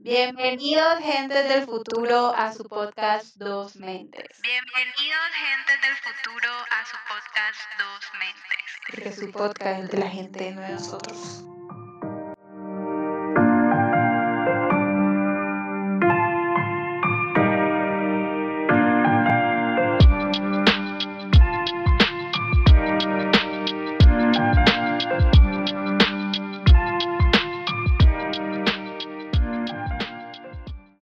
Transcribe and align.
Bienvenidos, 0.00 1.00
gente 1.00 1.42
del 1.42 1.64
futuro, 1.64 2.32
a 2.32 2.52
su 2.52 2.62
podcast 2.62 3.34
Dos 3.34 3.74
Mentes. 3.74 4.40
Bienvenidos, 4.40 5.26
gente 5.34 5.72
del 5.84 5.96
futuro, 5.96 6.48
a 6.52 6.86
su 6.86 6.96
podcast 7.08 7.58
Dos 7.80 8.04
Mentes. 8.20 8.68
Porque 8.86 9.12
su 9.12 9.32
podcast 9.32 9.82
es 9.82 9.90
de 9.90 9.98
la 9.98 10.08
gente, 10.08 10.52
no 10.52 10.60
de 10.60 10.68
nosotros. 10.68 11.42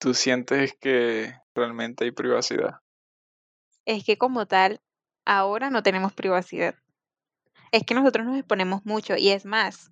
¿Tú 0.09 0.15
sientes 0.15 0.73
que 0.73 1.35
realmente 1.53 2.03
hay 2.03 2.09
privacidad? 2.09 2.79
Es 3.85 4.03
que 4.03 4.17
como 4.17 4.47
tal, 4.47 4.81
ahora 5.23 5.69
no 5.69 5.83
tenemos 5.83 6.13
privacidad. 6.13 6.73
Es 7.71 7.83
que 7.83 7.93
nosotros 7.93 8.25
nos 8.25 8.35
exponemos 8.35 8.83
mucho 8.87 9.15
y 9.17 9.29
es 9.29 9.45
más, 9.45 9.91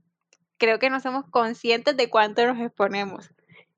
creo 0.57 0.79
que 0.79 0.89
no 0.89 0.99
somos 1.01 1.25
conscientes 1.29 1.95
de 1.95 2.09
cuánto 2.09 2.47
nos 2.47 2.59
exponemos. 2.59 3.29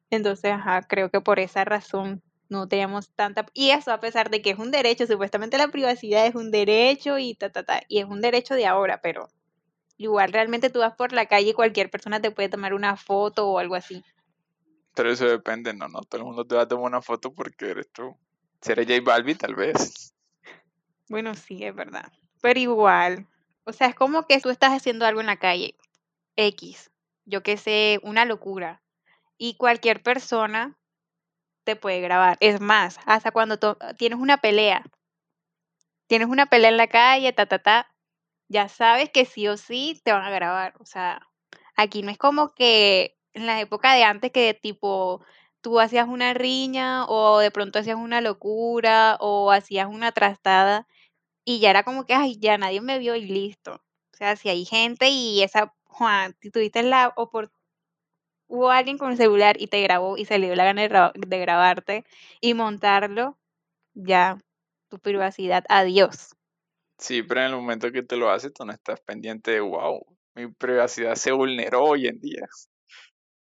Entonces, 0.10 0.54
ajá, 0.54 0.84
creo 0.84 1.12
que 1.12 1.20
por 1.20 1.42
esa 1.42 1.66
razón 1.66 2.24
no 2.48 2.70
tenemos 2.70 3.10
tanta... 3.10 3.46
Y 3.54 3.72
eso 3.72 3.92
a 3.92 4.00
pesar 4.00 4.30
de 4.30 4.42
que 4.42 4.52
es 4.52 4.60
un 4.60 4.72
derecho, 4.72 5.08
supuestamente 5.08 5.58
la 5.58 5.68
privacidad 5.68 6.26
es 6.26 6.36
un 6.36 6.52
derecho 6.52 7.18
y 7.18 7.36
ta, 7.36 7.50
ta, 7.50 7.64
ta, 7.64 7.82
y 7.90 8.00
es 8.00 8.06
un 8.06 8.22
derecho 8.22 8.56
de 8.56 8.66
ahora, 8.66 9.02
pero 9.02 9.28
igual 9.98 10.32
realmente 10.32 10.70
tú 10.70 10.80
vas 10.80 10.96
por 10.96 11.12
la 11.12 11.26
calle 11.26 11.50
y 11.50 11.54
cualquier 11.54 11.90
persona 11.90 12.22
te 12.22 12.32
puede 12.32 12.48
tomar 12.48 12.74
una 12.74 12.96
foto 12.96 13.50
o 13.50 13.60
algo 13.60 13.76
así. 13.76 14.06
Eso 15.08 15.26
depende, 15.26 15.74
no, 15.74 15.88
no, 15.88 16.02
todo 16.02 16.22
el 16.22 16.26
mundo 16.26 16.46
te 16.46 16.56
va 16.56 16.64
a 16.64 16.68
tomar 16.68 16.86
una 16.86 17.02
foto 17.02 17.34
porque 17.34 17.72
eres 17.72 17.90
tú. 17.92 18.16
Si 18.62 18.72
eres 18.72 18.88
J 18.88 19.02
Balvin, 19.04 19.38
tal 19.38 19.56
vez. 19.56 20.14
Bueno, 21.08 21.34
sí, 21.36 21.64
es 21.64 21.74
verdad. 21.74 22.12
Pero 22.42 22.60
igual, 22.60 23.28
o 23.64 23.74
sea, 23.74 23.88
es 23.88 23.96
como 23.96 24.26
que 24.28 24.40
tú 24.40 24.50
estás 24.50 24.72
haciendo 24.72 25.06
algo 25.06 25.22
en 25.22 25.28
la 25.28 25.38
calle, 25.38 25.76
X, 26.36 26.92
yo 27.26 27.44
que 27.44 27.58
sé, 27.58 28.00
una 28.04 28.26
locura, 28.26 28.82
y 29.38 29.56
cualquier 29.56 30.02
persona 30.04 30.78
te 31.64 31.76
puede 31.76 32.02
grabar. 32.02 32.38
Es 32.40 32.62
más, 32.62 33.00
hasta 33.06 33.32
cuando 33.32 33.58
tienes 33.98 34.20
una 34.20 34.38
pelea, 34.38 34.84
tienes 36.08 36.28
una 36.28 36.48
pelea 36.48 36.70
en 36.70 36.78
la 36.78 36.88
calle, 36.88 37.34
ta, 37.34 37.46
ta, 37.46 37.60
ta, 37.60 37.94
ya 38.48 38.68
sabes 38.68 39.12
que 39.12 39.26
sí 39.26 39.48
o 39.48 39.58
sí 39.58 40.02
te 40.04 40.12
van 40.12 40.24
a 40.24 40.32
grabar. 40.32 40.74
O 40.80 40.86
sea, 40.86 41.28
aquí 41.76 42.02
no 42.02 42.12
es 42.12 42.18
como 42.18 42.54
que 42.56 43.19
en 43.34 43.46
la 43.46 43.60
época 43.62 43.94
de 43.94 44.04
antes 44.04 44.32
que 44.32 44.54
tipo 44.54 45.24
tú 45.62 45.80
hacías 45.80 46.08
una 46.08 46.34
riña 46.34 47.06
o 47.08 47.40
de 47.40 47.52
pronto 47.52 47.80
hacías 47.80 47.98
una 47.98 48.22
locura 48.22 49.18
o 49.20 49.52
hacías 49.52 49.88
una 49.88 50.12
trastada 50.12 50.88
y 51.46 51.60
ya 51.60 51.72
era 51.72 51.84
como 51.84 52.06
que, 52.06 52.14
ay, 52.14 52.38
ya 52.40 52.58
nadie 52.58 52.82
me 52.82 53.00
vio 53.00 53.16
y 53.16 53.26
listo. 53.26 53.82
O 54.14 54.18
sea, 54.18 54.36
si 54.36 54.50
hay 54.50 54.66
gente 54.66 55.10
y 55.10 55.42
esa, 55.42 55.74
Juan, 55.86 56.36
si 56.42 56.52
tuviste 56.52 56.84
la 56.84 57.14
oportunidad, 57.16 57.60
hubo 58.48 58.72
alguien 58.72 58.98
con 58.98 59.12
el 59.12 59.18
celular 59.18 59.56
y 59.60 59.68
te 59.68 59.82
grabó 59.82 60.18
y 60.18 60.26
se 60.26 60.38
le 60.40 60.48
dio 60.48 60.56
la 60.56 60.66
gana 60.66 60.82
de, 60.82 61.12
de 61.16 61.40
grabarte 61.40 62.06
y 62.42 62.54
montarlo, 62.54 63.38
ya, 63.94 64.38
tu 64.90 65.00
privacidad, 65.00 65.64
adiós. 65.70 66.36
Sí, 66.98 67.24
pero 67.24 67.42
en 67.42 67.48
el 67.48 67.56
momento 67.56 67.92
que 67.92 68.04
te 68.04 68.18
lo 68.18 68.30
haces, 68.30 68.54
tú 68.54 68.66
no 68.66 68.74
estás 68.74 69.00
pendiente 69.02 69.52
de, 69.52 69.62
wow, 69.62 70.06
mi 70.36 70.48
privacidad 70.48 71.16
se 71.16 71.32
vulneró 71.32 71.84
hoy 71.84 72.08
en 72.08 72.20
día. 72.20 72.48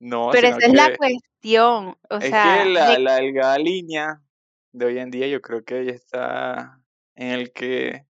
No, 0.05 0.31
Pero 0.33 0.49
esa 0.49 0.59
es 0.59 0.73
la 0.75 0.97
cuestión, 0.97 1.97
o 2.11 2.21
es 2.21 2.31
sea, 2.31 2.43
que 2.65 2.71
la, 2.71 2.91
de- 2.91 2.99
la 2.99 3.15
delgada 3.17 3.59
línea 3.59 4.21
de 4.73 4.87
hoy 4.87 4.99
en 4.99 5.11
día 5.11 5.27
yo 5.29 5.41
creo 5.41 5.65
que 5.65 5.85
ya 5.87 5.93
está 5.93 6.79
en 7.15 7.31
el 7.31 7.53
que 7.53 8.07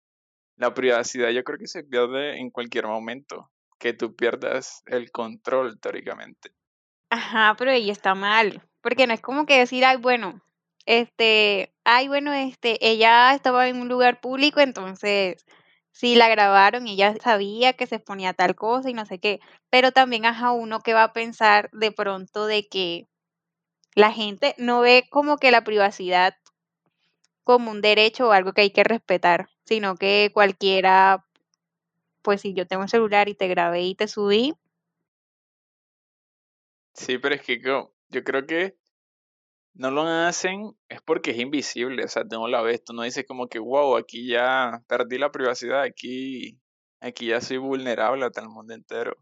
la 0.56 0.72
privacidad 0.72 1.28
yo 1.30 1.44
creo 1.44 1.58
que 1.58 1.66
se 1.66 1.84
pierde 1.84 2.38
en 2.38 2.50
cualquier 2.50 2.86
momento, 2.86 3.50
que 3.78 3.92
tú 3.92 4.16
pierdas 4.16 4.82
el 4.86 5.10
control 5.10 5.78
teóricamente. 5.80 6.50
ajá, 7.10 7.54
pero 7.58 7.70
ahí 7.70 7.90
está 7.90 8.14
mal, 8.14 8.62
porque 8.80 9.06
no 9.06 9.14
es 9.14 9.20
como 9.20 9.46
que 9.46 9.58
decir, 9.58 9.84
ay, 9.84 9.96
bueno, 9.98 10.40
este, 10.86 11.72
ay, 11.84 12.08
bueno, 12.08 12.32
este, 12.32 12.78
ella 12.86 13.34
estaba 13.34 13.68
en 13.68 13.80
un 13.80 13.88
lugar 13.88 14.20
público, 14.20 14.60
entonces 14.60 15.44
sí 15.92 16.16
la 16.16 16.28
grabaron 16.28 16.86
y 16.86 16.94
ella 16.94 17.14
sabía 17.22 17.74
que 17.74 17.86
se 17.86 17.96
exponía 17.96 18.34
tal 18.34 18.54
cosa 18.54 18.90
y 18.90 18.94
no 18.94 19.06
sé 19.06 19.18
qué, 19.18 19.40
pero 19.70 19.92
también, 19.92 20.26
ajá, 20.26 20.52
uno 20.52 20.80
que 20.80 20.94
va 20.94 21.04
a 21.04 21.12
pensar 21.12 21.70
de 21.72 21.92
pronto 21.92 22.46
de 22.46 22.66
que 22.68 23.08
la 23.94 24.12
gente 24.12 24.54
no 24.58 24.80
ve 24.80 25.04
como 25.10 25.36
que 25.36 25.50
la 25.50 25.64
privacidad 25.64 26.34
como 27.44 27.70
un 27.70 27.80
derecho 27.80 28.28
o 28.28 28.32
algo 28.32 28.52
que 28.52 28.62
hay 28.62 28.70
que 28.70 28.84
respetar, 28.84 29.48
sino 29.64 29.96
que 29.96 30.30
cualquiera, 30.32 31.24
pues 32.22 32.40
si 32.40 32.54
yo 32.54 32.66
tengo 32.66 32.82
un 32.82 32.88
celular 32.88 33.28
y 33.28 33.34
te 33.34 33.48
grabé 33.48 33.82
y 33.82 33.94
te 33.94 34.08
subí, 34.08 34.54
Sí, 36.94 37.18
pero 37.18 37.34
es 37.34 37.42
que 37.42 37.60
yo 37.60 38.24
creo 38.24 38.46
que 38.46 38.76
no 39.74 39.90
lo 39.90 40.02
hacen 40.02 40.76
es 40.88 41.00
porque 41.02 41.30
es 41.32 41.38
invisible, 41.38 42.04
o 42.04 42.08
sea, 42.08 42.24
tú 42.24 42.36
no 42.40 42.48
la 42.48 42.62
ves, 42.62 42.84
tú 42.84 42.92
no 42.92 43.02
dices 43.02 43.24
como 43.26 43.48
que, 43.48 43.58
wow, 43.58 43.96
aquí 43.96 44.28
ya 44.28 44.82
perdí 44.88 45.18
la 45.18 45.30
privacidad, 45.32 45.82
aquí, 45.82 46.60
aquí 47.00 47.26
ya 47.28 47.40
soy 47.40 47.58
vulnerable 47.58 48.24
hasta 48.26 48.40
el 48.42 48.48
mundo 48.48 48.74
entero. 48.74 49.16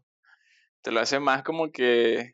Te 0.81 0.91
lo 0.91 0.99
hace 1.01 1.19
más 1.19 1.43
como 1.43 1.71
que 1.71 2.33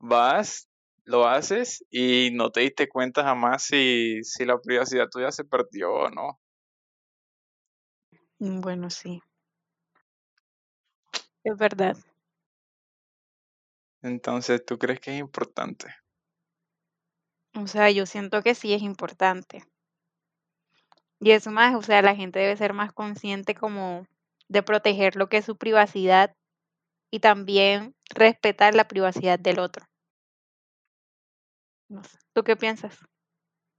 vas, 0.00 0.68
lo 1.04 1.26
haces 1.28 1.84
y 1.90 2.30
no 2.32 2.50
te 2.50 2.60
diste 2.62 2.88
cuenta 2.88 3.24
jamás 3.24 3.64
si, 3.64 4.22
si 4.24 4.44
la 4.44 4.58
privacidad 4.60 5.08
tuya 5.10 5.32
se 5.32 5.44
perdió 5.44 5.92
o 5.94 6.10
no. 6.10 6.40
mm, 8.38 8.60
bueno, 8.60 8.90
sí, 8.90 9.20
es 11.44 11.56
verdad. 11.56 11.96
Entonces, 14.00 14.64
¿tú 14.64 14.78
crees 14.78 15.00
que 15.00 15.12
es 15.12 15.20
importante? 15.20 15.94
O 17.56 17.66
sea, 17.66 17.90
yo 17.90 18.04
siento 18.04 18.42
que 18.42 18.54
sí 18.54 18.74
es 18.74 18.82
importante. 18.82 19.64
Y 21.20 21.30
eso 21.30 21.50
más, 21.50 21.74
o 21.74 21.82
sea, 21.82 22.02
la 22.02 22.14
gente 22.14 22.38
debe 22.38 22.56
ser 22.56 22.74
más 22.74 22.92
consciente 22.92 23.54
como 23.54 24.06
de 24.48 24.62
proteger 24.62 25.16
lo 25.16 25.28
que 25.28 25.38
es 25.38 25.46
su 25.46 25.56
privacidad 25.56 26.34
y 27.10 27.20
también 27.20 27.94
respetar 28.14 28.74
la 28.74 28.86
privacidad 28.86 29.38
del 29.38 29.58
otro. 29.58 29.86
No 31.88 32.02
¿tú 32.34 32.42
qué 32.44 32.56
piensas? 32.56 32.98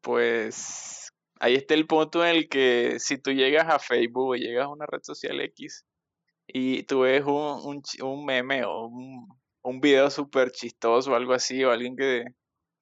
Pues 0.02 1.12
ahí 1.40 1.56
está 1.56 1.76
el 1.76 1.86
punto 1.86 2.26
en 2.26 2.36
el 2.36 2.50
que 2.50 3.00
si 3.00 3.20
tú 3.20 3.32
llegas 3.32 3.68
a 3.68 3.78
Facebook 3.78 4.30
o 4.30 4.36
llegas 4.36 4.66
a 4.66 4.70
una 4.70 4.88
red 4.88 5.02
social 5.04 5.40
X 5.42 5.86
y 6.48 6.84
tú 6.84 7.02
ves 7.02 7.24
un, 7.26 7.60
un, 7.64 7.84
un 8.02 8.26
meme 8.26 8.64
o 8.66 8.88
un, 8.88 9.28
un 9.62 9.80
video 9.80 10.10
súper 10.10 10.52
chistoso 10.52 11.12
o 11.12 11.16
algo 11.16 11.34
así, 11.34 11.64
o 11.64 11.72
alguien 11.72 11.96
que, 11.96 12.26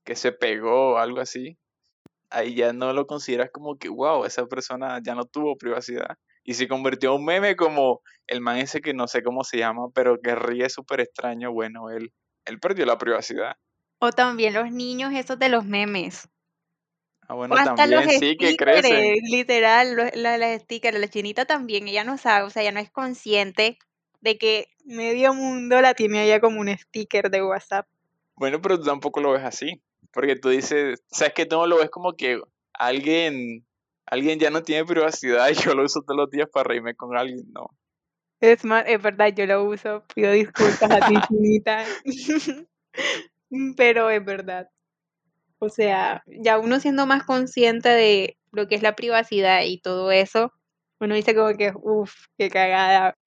que 0.05 0.15
se 0.15 0.31
pegó 0.31 0.93
o 0.93 0.97
algo 0.97 1.19
así, 1.21 1.57
ahí 2.29 2.55
ya 2.55 2.73
no 2.73 2.93
lo 2.93 3.07
consideras 3.07 3.49
como 3.51 3.77
que, 3.77 3.89
wow, 3.89 4.25
esa 4.25 4.45
persona 4.47 4.99
ya 5.03 5.15
no 5.15 5.25
tuvo 5.25 5.57
privacidad. 5.57 6.17
Y 6.43 6.53
se 6.55 6.67
convirtió 6.67 7.11
en 7.11 7.19
un 7.19 7.25
meme 7.25 7.55
como 7.55 8.01
el 8.27 8.41
man 8.41 8.57
ese 8.57 8.81
que 8.81 8.93
no 8.93 9.07
sé 9.07 9.23
cómo 9.23 9.43
se 9.43 9.57
llama, 9.57 9.87
pero 9.93 10.19
que 10.21 10.35
ríe 10.35 10.69
súper 10.69 11.01
extraño, 11.01 11.51
bueno, 11.51 11.89
él, 11.89 12.13
él 12.45 12.59
perdió 12.59 12.85
la 12.85 12.97
privacidad. 12.97 13.55
O 13.99 14.11
también 14.11 14.53
los 14.53 14.71
niños, 14.71 15.13
esos 15.13 15.39
de 15.39 15.49
los 15.49 15.65
memes. 15.65 16.29
Ah, 17.27 17.33
O 17.33 17.37
bueno, 17.37 17.55
hasta 17.55 17.87
los 17.87 18.05
también 18.05 18.19
sí 18.19 18.37
que 18.37 18.55
crecen. 18.55 19.15
literal, 19.31 19.95
los- 19.95 20.15
la- 20.15 20.37
las 20.37 20.61
stickers, 20.61 20.99
la 20.99 21.07
chinita 21.07 21.45
también, 21.45 21.87
ella 21.87 22.03
no 22.03 22.17
sabe, 22.17 22.45
o 22.45 22.49
sea, 22.51 22.61
ella 22.61 22.71
no 22.71 22.79
es 22.79 22.91
consciente 22.91 23.79
de 24.21 24.37
que 24.37 24.67
medio 24.85 25.33
mundo 25.33 25.81
la 25.81 25.93
tiene 25.95 26.19
allá 26.19 26.39
como 26.39 26.59
un 26.61 26.69
sticker 26.77 27.31
de 27.31 27.43
WhatsApp. 27.43 27.87
Bueno, 28.35 28.61
pero 28.61 28.77
tú 28.77 28.85
tampoco 28.85 29.21
lo 29.21 29.31
ves 29.31 29.43
así, 29.43 29.81
porque 30.15 30.37
tú 30.37 30.47
dices, 30.47 31.03
sabes 31.11 31.33
que 31.33 31.45
tú 31.45 31.57
no 31.57 31.67
lo 31.67 31.77
ves 31.77 31.89
como 31.89 32.13
que 32.13 32.39
alguien, 32.71 33.65
alguien 34.05 34.39
ya 34.39 34.49
no 34.49 34.63
tiene 34.63 34.85
privacidad 34.85 35.49
y 35.49 35.55
yo 35.55 35.75
lo 35.75 35.83
uso 35.83 36.03
todos 36.03 36.17
los 36.17 36.31
días 36.31 36.47
para 36.49 36.69
reírme 36.69 36.95
con 36.95 37.17
alguien, 37.17 37.43
no. 37.51 37.69
Es 38.39 38.63
más, 38.63 38.85
es 38.87 39.01
verdad, 39.01 39.33
yo 39.35 39.45
lo 39.45 39.65
uso, 39.65 40.05
pido 40.15 40.31
disculpas 40.31 40.89
a 40.89 41.05
ti, 41.05 41.15
chinita. 41.27 41.83
Pero 43.75 44.09
es 44.09 44.23
verdad. 44.23 44.69
O 45.59 45.67
sea, 45.67 46.23
ya 46.27 46.59
uno 46.59 46.79
siendo 46.79 47.05
más 47.05 47.23
consciente 47.25 47.89
de 47.89 48.37
lo 48.53 48.69
que 48.69 48.75
es 48.75 48.83
la 48.83 48.95
privacidad 48.95 49.63
y 49.65 49.81
todo 49.81 50.13
eso, 50.13 50.53
uno 51.01 51.15
dice 51.15 51.35
como 51.35 51.57
que, 51.57 51.73
uff, 51.75 52.27
qué 52.37 52.49
cagada. 52.49 53.17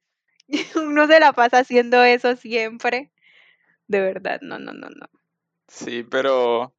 Uno 0.74 1.06
se 1.06 1.20
la 1.20 1.34
pasa 1.34 1.58
haciendo 1.58 2.02
eso 2.02 2.34
siempre. 2.34 3.12
De 3.88 4.00
verdad, 4.00 4.40
no, 4.40 4.58
no, 4.58 4.72
no, 4.72 4.88
no. 4.88 5.06
Sí, 5.66 6.02
pero 6.02 6.72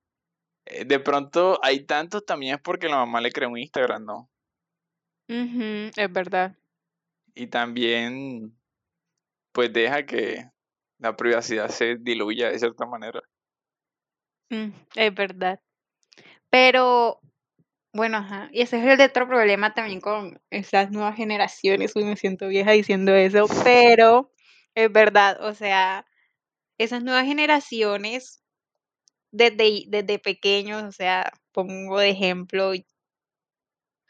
de 0.85 0.99
pronto 0.99 1.59
hay 1.63 1.85
tantos 1.85 2.25
también 2.25 2.55
es 2.55 2.61
porque 2.61 2.87
la 2.87 2.97
mamá 2.97 3.21
le 3.21 3.31
creó 3.31 3.49
un 3.49 3.57
Instagram, 3.57 4.05
¿no? 4.05 4.29
Es 5.27 6.11
verdad. 6.11 6.55
Y 7.35 7.47
también, 7.47 8.57
pues 9.51 9.71
deja 9.71 10.05
que 10.05 10.49
la 10.97 11.15
privacidad 11.15 11.69
se 11.69 11.95
diluya 11.97 12.49
de 12.49 12.59
cierta 12.59 12.85
manera. 12.85 13.21
Mm, 14.49 14.69
es 14.95 15.13
verdad. 15.13 15.59
Pero, 16.49 17.21
bueno, 17.93 18.17
ajá. 18.17 18.49
Y 18.51 18.61
ese 18.61 18.79
es 18.79 18.85
el 18.85 19.01
otro 19.01 19.27
problema 19.27 19.73
también 19.73 20.01
con 20.01 20.41
estas 20.49 20.89
nuevas 20.91 21.15
generaciones. 21.15 21.95
Uy, 21.95 22.05
me 22.05 22.17
siento 22.17 22.47
vieja 22.47 22.71
diciendo 22.71 23.13
eso, 23.13 23.45
pero 23.63 24.31
es 24.73 24.91
verdad. 24.91 25.37
O 25.45 25.53
sea, 25.53 26.07
esas 26.79 27.03
nuevas 27.03 27.25
generaciones, 27.25 28.43
desde, 29.31 29.83
desde 29.87 30.19
pequeños, 30.19 30.83
o 30.83 30.91
sea, 30.91 31.31
pongo 31.51 31.99
de 31.99 32.09
ejemplo, 32.11 32.69
o 32.71 32.73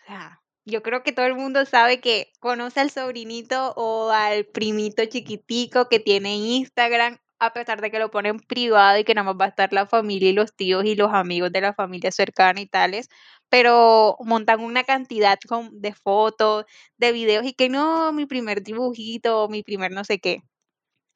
sea, 0.05 0.41
yo 0.65 0.81
creo 0.83 1.03
que 1.03 1.11
todo 1.11 1.25
el 1.25 1.35
mundo 1.35 1.65
sabe 1.65 1.99
que 2.01 2.31
conoce 2.39 2.79
al 2.79 2.91
sobrinito 2.91 3.73
o 3.75 4.11
al 4.11 4.45
primito 4.45 5.05
chiquitico 5.05 5.87
que 5.89 5.99
tiene 5.99 6.35
Instagram, 6.37 7.17
a 7.39 7.53
pesar 7.53 7.81
de 7.81 7.89
que 7.91 7.99
lo 7.99 8.11
ponen 8.11 8.39
privado 8.39 8.97
y 8.99 9.03
que 9.05 9.13
nada 9.15 9.25
más 9.33 9.35
va 9.39 9.45
a 9.45 9.47
estar 9.49 9.71
la 9.73 9.87
familia 9.87 10.29
y 10.29 10.33
los 10.33 10.53
tíos 10.55 10.85
y 10.85 10.95
los 10.95 11.13
amigos 11.13 11.51
de 11.51 11.61
la 11.61 11.73
familia 11.73 12.11
cercana 12.11 12.59
y 12.61 12.67
tales, 12.67 13.09
pero 13.49 14.17
montan 14.21 14.59
una 14.61 14.83
cantidad 14.83 15.39
de 15.71 15.93
fotos, 15.93 16.65
de 16.97 17.11
videos 17.13 17.45
y 17.45 17.53
que 17.53 17.69
no, 17.69 18.11
mi 18.13 18.25
primer 18.25 18.61
dibujito, 18.63 19.47
mi 19.49 19.63
primer 19.63 19.91
no 19.91 20.03
sé 20.03 20.19
qué. 20.19 20.43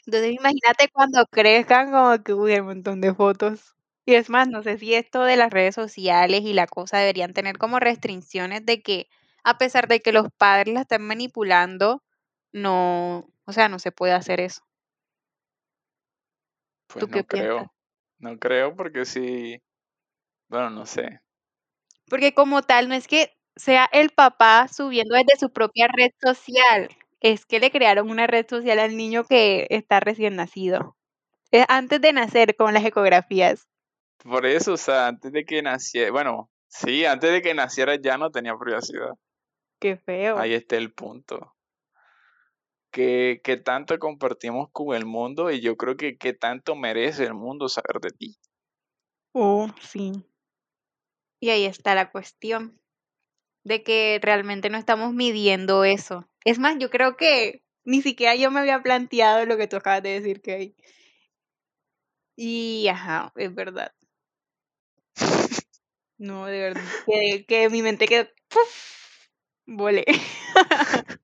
Entonces 0.07 0.33
imagínate 0.33 0.89
cuando 0.93 1.25
crezcan 1.31 1.91
como 1.91 2.23
que 2.23 2.33
uy, 2.33 2.55
un 2.59 2.67
montón 2.67 3.01
de 3.01 3.13
fotos. 3.15 3.75
Y 4.05 4.15
es 4.15 4.29
más, 4.29 4.47
no 4.49 4.63
sé 4.63 4.77
si 4.77 4.93
esto 4.95 5.23
de 5.23 5.37
las 5.37 5.51
redes 5.51 5.75
sociales 5.75 6.41
y 6.43 6.53
la 6.53 6.67
cosa 6.67 6.97
deberían 6.99 7.33
tener 7.33 7.57
como 7.57 7.79
restricciones 7.79 8.65
de 8.65 8.81
que 8.81 9.07
a 9.43 9.57
pesar 9.57 9.87
de 9.87 10.01
que 10.01 10.11
los 10.11 10.27
padres 10.37 10.73
la 10.73 10.81
estén 10.81 11.03
manipulando, 11.03 12.03
no, 12.51 13.29
o 13.45 13.53
sea, 13.53 13.69
no 13.69 13.79
se 13.79 13.91
puede 13.91 14.13
hacer 14.13 14.39
eso. 14.41 14.63
Pues 16.89 17.05
¿Tú 17.05 17.09
qué 17.09 17.19
no 17.19 17.25
piensas? 17.25 17.67
creo. 17.67 17.73
No 18.19 18.39
creo 18.39 18.75
porque 18.75 19.05
sí. 19.05 19.61
Bueno, 20.49 20.69
no 20.71 20.85
sé. 20.85 21.21
Porque 22.09 22.33
como 22.33 22.61
tal, 22.61 22.89
no 22.89 22.95
es 22.95 23.07
que 23.07 23.33
sea 23.55 23.87
el 23.91 24.09
papá 24.11 24.67
subiendo 24.67 25.15
desde 25.15 25.37
su 25.39 25.51
propia 25.51 25.87
red 25.87 26.11
social, 26.21 26.89
es 27.21 27.45
que 27.45 27.59
le 27.59 27.71
crearon 27.71 28.09
una 28.09 28.27
red 28.27 28.45
social 28.49 28.79
al 28.79 28.97
niño 28.97 29.23
que 29.25 29.67
está 29.69 29.99
recién 29.99 30.35
nacido. 30.35 30.95
Es 31.51 31.65
antes 31.69 32.01
de 32.01 32.13
nacer, 32.13 32.55
con 32.57 32.73
las 32.73 32.85
ecografías. 32.85 33.67
Por 34.23 34.45
eso, 34.45 34.73
o 34.73 34.77
sea, 34.77 35.07
antes 35.07 35.31
de 35.31 35.45
que 35.45 35.61
naciera, 35.61 36.11
bueno, 36.11 36.49
sí, 36.67 37.05
antes 37.05 37.31
de 37.31 37.41
que 37.41 37.53
naciera 37.53 37.95
ya 37.95 38.17
no 38.17 38.31
tenía 38.31 38.55
privacidad. 38.57 39.11
Qué 39.79 39.97
feo. 39.97 40.37
Ahí 40.37 40.53
está 40.53 40.77
el 40.77 40.93
punto. 40.93 41.55
Que, 42.91 43.41
que 43.43 43.57
tanto 43.57 43.97
compartimos 43.99 44.69
con 44.71 44.95
el 44.95 45.05
mundo 45.05 45.51
y 45.51 45.61
yo 45.61 45.75
creo 45.75 45.97
que 45.97 46.17
qué 46.17 46.33
tanto 46.33 46.75
merece 46.75 47.25
el 47.25 47.33
mundo 47.33 47.67
saber 47.67 47.99
de 48.01 48.11
ti. 48.11 48.37
Oh, 49.33 49.67
sí. 49.81 50.11
Y 51.39 51.49
ahí 51.49 51.65
está 51.65 51.95
la 51.95 52.11
cuestión 52.11 52.79
de 53.63 53.83
que 53.83 54.19
realmente 54.21 54.69
no 54.69 54.77
estamos 54.77 55.13
midiendo 55.13 55.83
eso. 55.83 56.29
Es 56.45 56.59
más, 56.59 56.77
yo 56.79 56.89
creo 56.89 57.17
que 57.17 57.63
ni 57.83 58.01
siquiera 58.01 58.35
yo 58.35 58.51
me 58.51 58.59
había 58.59 58.81
planteado 58.81 59.45
lo 59.45 59.57
que 59.57 59.67
tú 59.67 59.75
acabas 59.75 60.03
de 60.03 60.21
decir, 60.21 60.41
que 60.41 60.75
Y 62.35 62.87
ajá, 62.87 63.31
es 63.35 63.53
verdad. 63.53 63.93
No, 66.19 66.45
de 66.45 66.59
verdad, 66.59 66.83
que, 67.05 67.45
que 67.45 67.69
mi 67.69 67.81
mente 67.81 68.05
quedó 68.07 68.29
¡puf! 68.47 69.27
volé. 69.65 70.05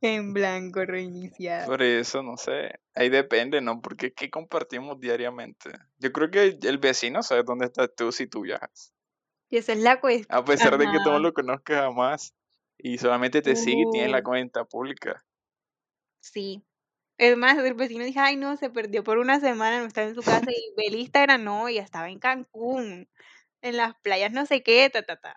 en 0.00 0.32
blanco, 0.32 0.84
reiniciada. 0.84 1.66
Por 1.66 1.82
eso, 1.82 2.22
no 2.22 2.36
sé, 2.36 2.80
ahí 2.94 3.08
depende, 3.08 3.60
¿no? 3.60 3.80
Porque 3.80 4.12
¿qué 4.12 4.30
compartimos 4.30 4.98
diariamente? 4.98 5.70
Yo 5.98 6.12
creo 6.12 6.30
que 6.30 6.58
el 6.62 6.78
vecino 6.78 7.22
sabe 7.22 7.42
dónde 7.44 7.66
estás 7.66 7.90
tú 7.96 8.10
si 8.10 8.26
tú 8.26 8.42
viajas. 8.42 8.92
Y 9.50 9.58
esa 9.58 9.72
es 9.72 9.78
la 9.80 10.00
cuestión. 10.00 10.26
A 10.38 10.44
pesar 10.44 10.78
de 10.78 10.86
que 10.86 10.98
tú 11.04 11.10
no 11.10 11.18
lo 11.18 11.34
conozcas 11.34 11.80
jamás 11.80 12.34
y 12.78 12.98
solamente 12.98 13.42
te 13.42 13.56
sigue 13.56 13.82
y 13.82 13.90
tienes 13.90 14.12
la 14.12 14.22
cuenta 14.22 14.64
pública. 14.64 15.22
Sí. 16.20 16.62
Es 17.20 17.36
más, 17.36 17.58
el 17.58 17.74
vecino 17.74 18.02
dijo, 18.04 18.18
ay 18.20 18.36
no, 18.36 18.56
se 18.56 18.70
perdió 18.70 19.04
por 19.04 19.18
una 19.18 19.40
semana, 19.40 19.78
no 19.80 19.84
estaba 19.86 20.08
en 20.08 20.14
su 20.14 20.22
casa 20.22 20.50
y 20.50 20.74
ve 20.74 20.86
el 20.86 20.94
Instagram, 20.94 21.44
no, 21.44 21.68
ya 21.68 21.82
estaba 21.82 22.08
en 22.08 22.18
Cancún, 22.18 23.08
en 23.62 23.76
las 23.76 23.94
playas 24.00 24.32
no 24.32 24.46
sé 24.46 24.62
qué, 24.62 24.88
ta, 24.90 25.02
ta, 25.02 25.16
ta. 25.16 25.36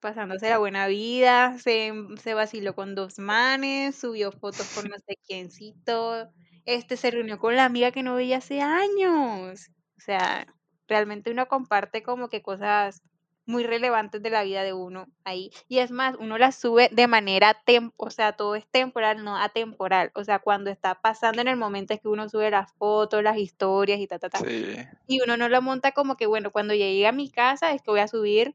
Pasándose 0.00 0.48
la 0.48 0.56
buena 0.58 0.86
vida, 0.86 1.58
se, 1.58 1.92
se 2.22 2.32
vaciló 2.32 2.74
con 2.74 2.94
dos 2.94 3.18
manes, 3.18 3.96
subió 3.96 4.32
fotos 4.32 4.66
con 4.74 4.88
no 4.88 4.96
sé 4.98 5.16
quiéncito, 5.26 6.30
este 6.64 6.96
se 6.96 7.10
reunió 7.10 7.38
con 7.38 7.54
la 7.54 7.66
amiga 7.66 7.92
que 7.92 8.02
no 8.02 8.14
veía 8.14 8.38
hace 8.38 8.62
años. 8.62 9.68
O 9.98 10.00
sea, 10.00 10.46
realmente 10.88 11.30
uno 11.30 11.48
comparte 11.48 12.02
como 12.02 12.30
que 12.30 12.40
cosas 12.42 13.02
muy 13.50 13.64
relevantes 13.64 14.22
de 14.22 14.30
la 14.30 14.42
vida 14.44 14.62
de 14.62 14.72
uno 14.72 15.06
ahí. 15.24 15.50
Y 15.68 15.78
es 15.78 15.90
más, 15.90 16.16
uno 16.18 16.38
las 16.38 16.56
sube 16.56 16.88
de 16.92 17.06
manera, 17.08 17.54
tem 17.64 17.90
o 17.96 18.10
sea, 18.10 18.32
todo 18.32 18.54
es 18.54 18.66
temporal, 18.70 19.24
no 19.24 19.36
atemporal. 19.36 20.10
O 20.14 20.24
sea, 20.24 20.38
cuando 20.38 20.70
está 20.70 21.00
pasando 21.00 21.42
en 21.42 21.48
el 21.48 21.56
momento 21.56 21.92
es 21.94 22.00
que 22.00 22.08
uno 22.08 22.28
sube 22.28 22.50
las 22.50 22.72
fotos, 22.74 23.22
las 23.22 23.36
historias 23.36 24.00
y 24.00 24.06
ta, 24.06 24.18
ta, 24.18 24.30
ta. 24.30 24.38
Sí. 24.38 24.76
Y 25.06 25.20
uno 25.22 25.36
no 25.36 25.48
lo 25.48 25.60
monta 25.62 25.92
como 25.92 26.16
que, 26.16 26.26
bueno, 26.26 26.50
cuando 26.50 26.74
llegue 26.74 27.06
a 27.06 27.12
mi 27.12 27.30
casa 27.30 27.72
es 27.72 27.82
que 27.82 27.90
voy 27.90 28.00
a 28.00 28.08
subir 28.08 28.54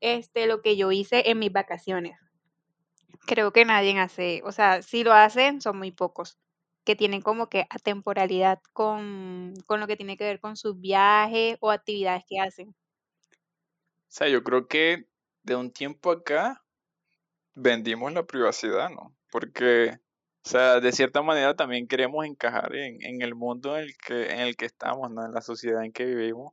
este, 0.00 0.46
lo 0.46 0.62
que 0.62 0.76
yo 0.76 0.92
hice 0.92 1.30
en 1.30 1.38
mis 1.38 1.52
vacaciones. 1.52 2.18
Creo 3.26 3.52
que 3.52 3.64
nadie 3.64 3.98
hace, 3.98 4.42
o 4.44 4.52
sea, 4.52 4.82
si 4.82 5.04
lo 5.04 5.12
hacen, 5.12 5.60
son 5.60 5.78
muy 5.78 5.92
pocos, 5.92 6.38
que 6.84 6.96
tienen 6.96 7.22
como 7.22 7.48
que 7.48 7.66
atemporalidad 7.70 8.60
con, 8.72 9.54
con 9.66 9.80
lo 9.80 9.86
que 9.86 9.96
tiene 9.96 10.16
que 10.16 10.24
ver 10.24 10.40
con 10.40 10.56
sus 10.56 10.80
viajes 10.80 11.56
o 11.60 11.70
actividades 11.70 12.24
que 12.28 12.40
hacen. 12.40 12.74
Sea, 14.12 14.28
yo 14.28 14.42
creo 14.44 14.68
que 14.68 15.06
de 15.42 15.56
un 15.56 15.72
tiempo 15.72 16.10
acá 16.10 16.62
vendimos 17.54 18.12
la 18.12 18.26
privacidad, 18.26 18.90
¿no? 18.90 19.16
Porque, 19.30 20.00
o 20.44 20.48
sea, 20.50 20.80
de 20.80 20.92
cierta 20.92 21.22
manera 21.22 21.56
también 21.56 21.88
queremos 21.88 22.26
encajar 22.26 22.76
en, 22.76 23.02
en 23.02 23.22
el 23.22 23.34
mundo 23.34 23.74
en 23.74 23.84
el 23.84 23.96
que, 23.96 24.30
en 24.30 24.40
el 24.40 24.54
que 24.54 24.66
estamos, 24.66 25.10
¿no? 25.10 25.24
En 25.24 25.32
la 25.32 25.40
sociedad 25.40 25.82
en 25.82 25.92
que 25.92 26.04
vivimos 26.04 26.52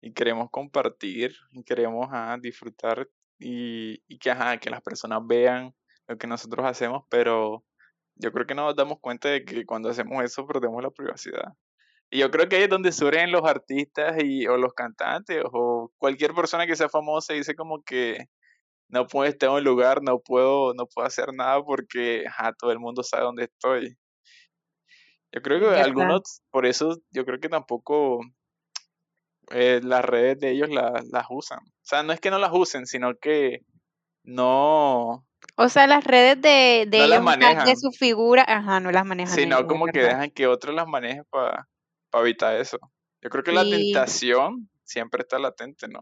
y 0.00 0.14
queremos 0.14 0.48
compartir 0.50 1.36
y 1.52 1.64
queremos 1.64 2.06
ajá, 2.10 2.38
disfrutar 2.40 3.06
y, 3.38 4.02
y 4.08 4.18
que, 4.18 4.30
ajá, 4.30 4.56
que 4.58 4.70
las 4.70 4.80
personas 4.80 5.20
vean 5.26 5.74
lo 6.08 6.16
que 6.16 6.26
nosotros 6.26 6.64
hacemos, 6.64 7.04
pero 7.10 7.62
yo 8.14 8.32
creo 8.32 8.46
que 8.46 8.54
no 8.54 8.64
nos 8.64 8.76
damos 8.76 9.00
cuenta 9.00 9.28
de 9.28 9.44
que 9.44 9.66
cuando 9.66 9.90
hacemos 9.90 10.24
eso 10.24 10.46
perdemos 10.46 10.82
la 10.82 10.90
privacidad. 10.90 11.52
Y 12.10 12.18
yo 12.18 12.30
creo 12.30 12.48
que 12.48 12.56
ahí 12.56 12.62
es 12.64 12.68
donde 12.68 12.92
surgen 12.92 13.32
los 13.32 13.44
artistas 13.44 14.16
y, 14.22 14.46
o 14.46 14.56
los 14.56 14.72
cantantes 14.74 15.42
o 15.52 15.90
cualquier 15.98 16.34
persona 16.34 16.66
que 16.66 16.76
sea 16.76 16.88
famosa 16.88 17.34
y 17.34 17.38
dice 17.38 17.54
como 17.56 17.82
que 17.82 18.26
no 18.88 19.06
puedo 19.08 19.28
estar 19.28 19.48
en 19.48 19.56
un 19.56 19.64
lugar, 19.64 20.02
no 20.02 20.20
puedo, 20.20 20.72
no 20.74 20.86
puedo 20.86 21.06
hacer 21.06 21.34
nada 21.34 21.62
porque 21.64 22.24
ajá, 22.28 22.52
todo 22.56 22.70
el 22.70 22.78
mundo 22.78 23.02
sabe 23.02 23.24
dónde 23.24 23.44
estoy. 23.44 23.96
Yo 25.32 25.42
creo 25.42 25.58
que 25.58 25.80
algunos, 25.80 26.40
por 26.50 26.66
eso 26.66 26.96
yo 27.10 27.24
creo 27.24 27.40
que 27.40 27.48
tampoco 27.48 28.20
eh, 29.50 29.80
las 29.82 30.04
redes 30.04 30.38
de 30.38 30.50
ellos 30.50 30.70
la- 30.70 31.02
las 31.10 31.26
usan. 31.28 31.58
O 31.58 31.82
sea, 31.82 32.02
no 32.02 32.12
es 32.12 32.20
que 32.20 32.30
no 32.30 32.38
las 32.38 32.52
usen, 32.52 32.86
sino 32.86 33.16
que 33.16 33.60
no, 34.24 35.24
O 35.56 35.68
sea, 35.68 35.86
las 35.86 36.04
redes 36.04 36.40
de, 36.40 36.86
de 36.88 36.98
No 36.98 37.04
ellos, 37.32 37.64
de 37.64 37.76
su 37.76 37.90
figura, 37.92 38.44
ajá, 38.46 38.80
no 38.80 38.90
las 38.90 39.04
manejan 39.04 39.36
sino 39.36 39.56
ellos, 39.58 39.68
como 39.68 39.86
que 39.86 40.00
dejan 40.00 40.30
que 40.30 40.46
otros 40.46 40.74
las 40.74 40.86
manejen 40.86 41.24
para 41.30 41.68
evitar 42.22 42.56
eso. 42.56 42.78
Yo 43.22 43.30
creo 43.30 43.44
que 43.44 43.52
la 43.52 43.64
tentación 43.64 44.68
siempre 44.84 45.22
está 45.22 45.38
latente, 45.38 45.88
¿no? 45.88 46.00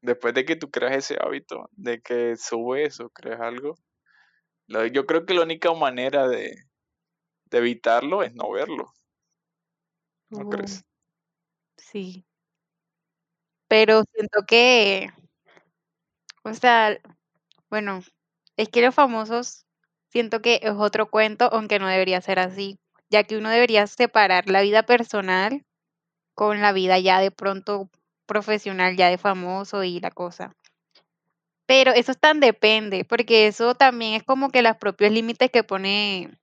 Después 0.00 0.34
de 0.34 0.44
que 0.44 0.56
tú 0.56 0.70
creas 0.70 0.96
ese 0.96 1.16
hábito, 1.20 1.68
de 1.72 2.00
que 2.00 2.36
subes 2.36 3.00
o 3.00 3.10
creas 3.10 3.40
algo, 3.40 3.76
yo 4.92 5.06
creo 5.06 5.26
que 5.26 5.34
la 5.34 5.42
única 5.42 5.72
manera 5.74 6.28
de, 6.28 6.54
de 7.46 7.58
evitarlo 7.58 8.22
es 8.22 8.34
no 8.34 8.50
verlo, 8.50 8.86
¿no 10.30 10.46
Uh, 10.46 10.50
crees? 10.50 10.82
sí. 11.76 12.24
Pero 13.68 14.02
siento 14.14 14.40
que, 14.46 15.10
o 16.44 16.54
sea, 16.54 16.98
bueno, 17.70 18.00
es 18.56 18.68
que 18.68 18.82
los 18.82 18.94
famosos 18.94 19.66
siento 20.10 20.42
que 20.42 20.60
es 20.62 20.72
otro 20.72 21.10
cuento, 21.10 21.48
aunque 21.52 21.78
no 21.78 21.88
debería 21.88 22.20
ser 22.20 22.38
así, 22.38 22.78
ya 23.12 23.24
que 23.24 23.36
uno 23.36 23.50
debería 23.50 23.86
separar 23.86 24.48
la 24.48 24.62
vida 24.62 24.84
personal 24.84 25.64
con 26.34 26.62
la 26.62 26.72
vida 26.72 26.98
ya 26.98 27.20
de 27.20 27.30
pronto 27.30 27.90
profesional, 28.26 28.96
ya 28.96 29.10
de 29.10 29.18
famoso 29.18 29.84
y 29.84 30.00
la 30.00 30.10
cosa. 30.10 30.56
Pero 31.66 31.92
eso 31.92 32.14
tan 32.14 32.40
depende, 32.40 33.04
porque 33.04 33.46
eso 33.46 33.74
también 33.74 34.14
es 34.14 34.24
como 34.24 34.50
que 34.50 34.62
los 34.62 34.76
propios 34.78 35.12
límites 35.12 35.50
que 35.50 35.62
pone 35.62 36.38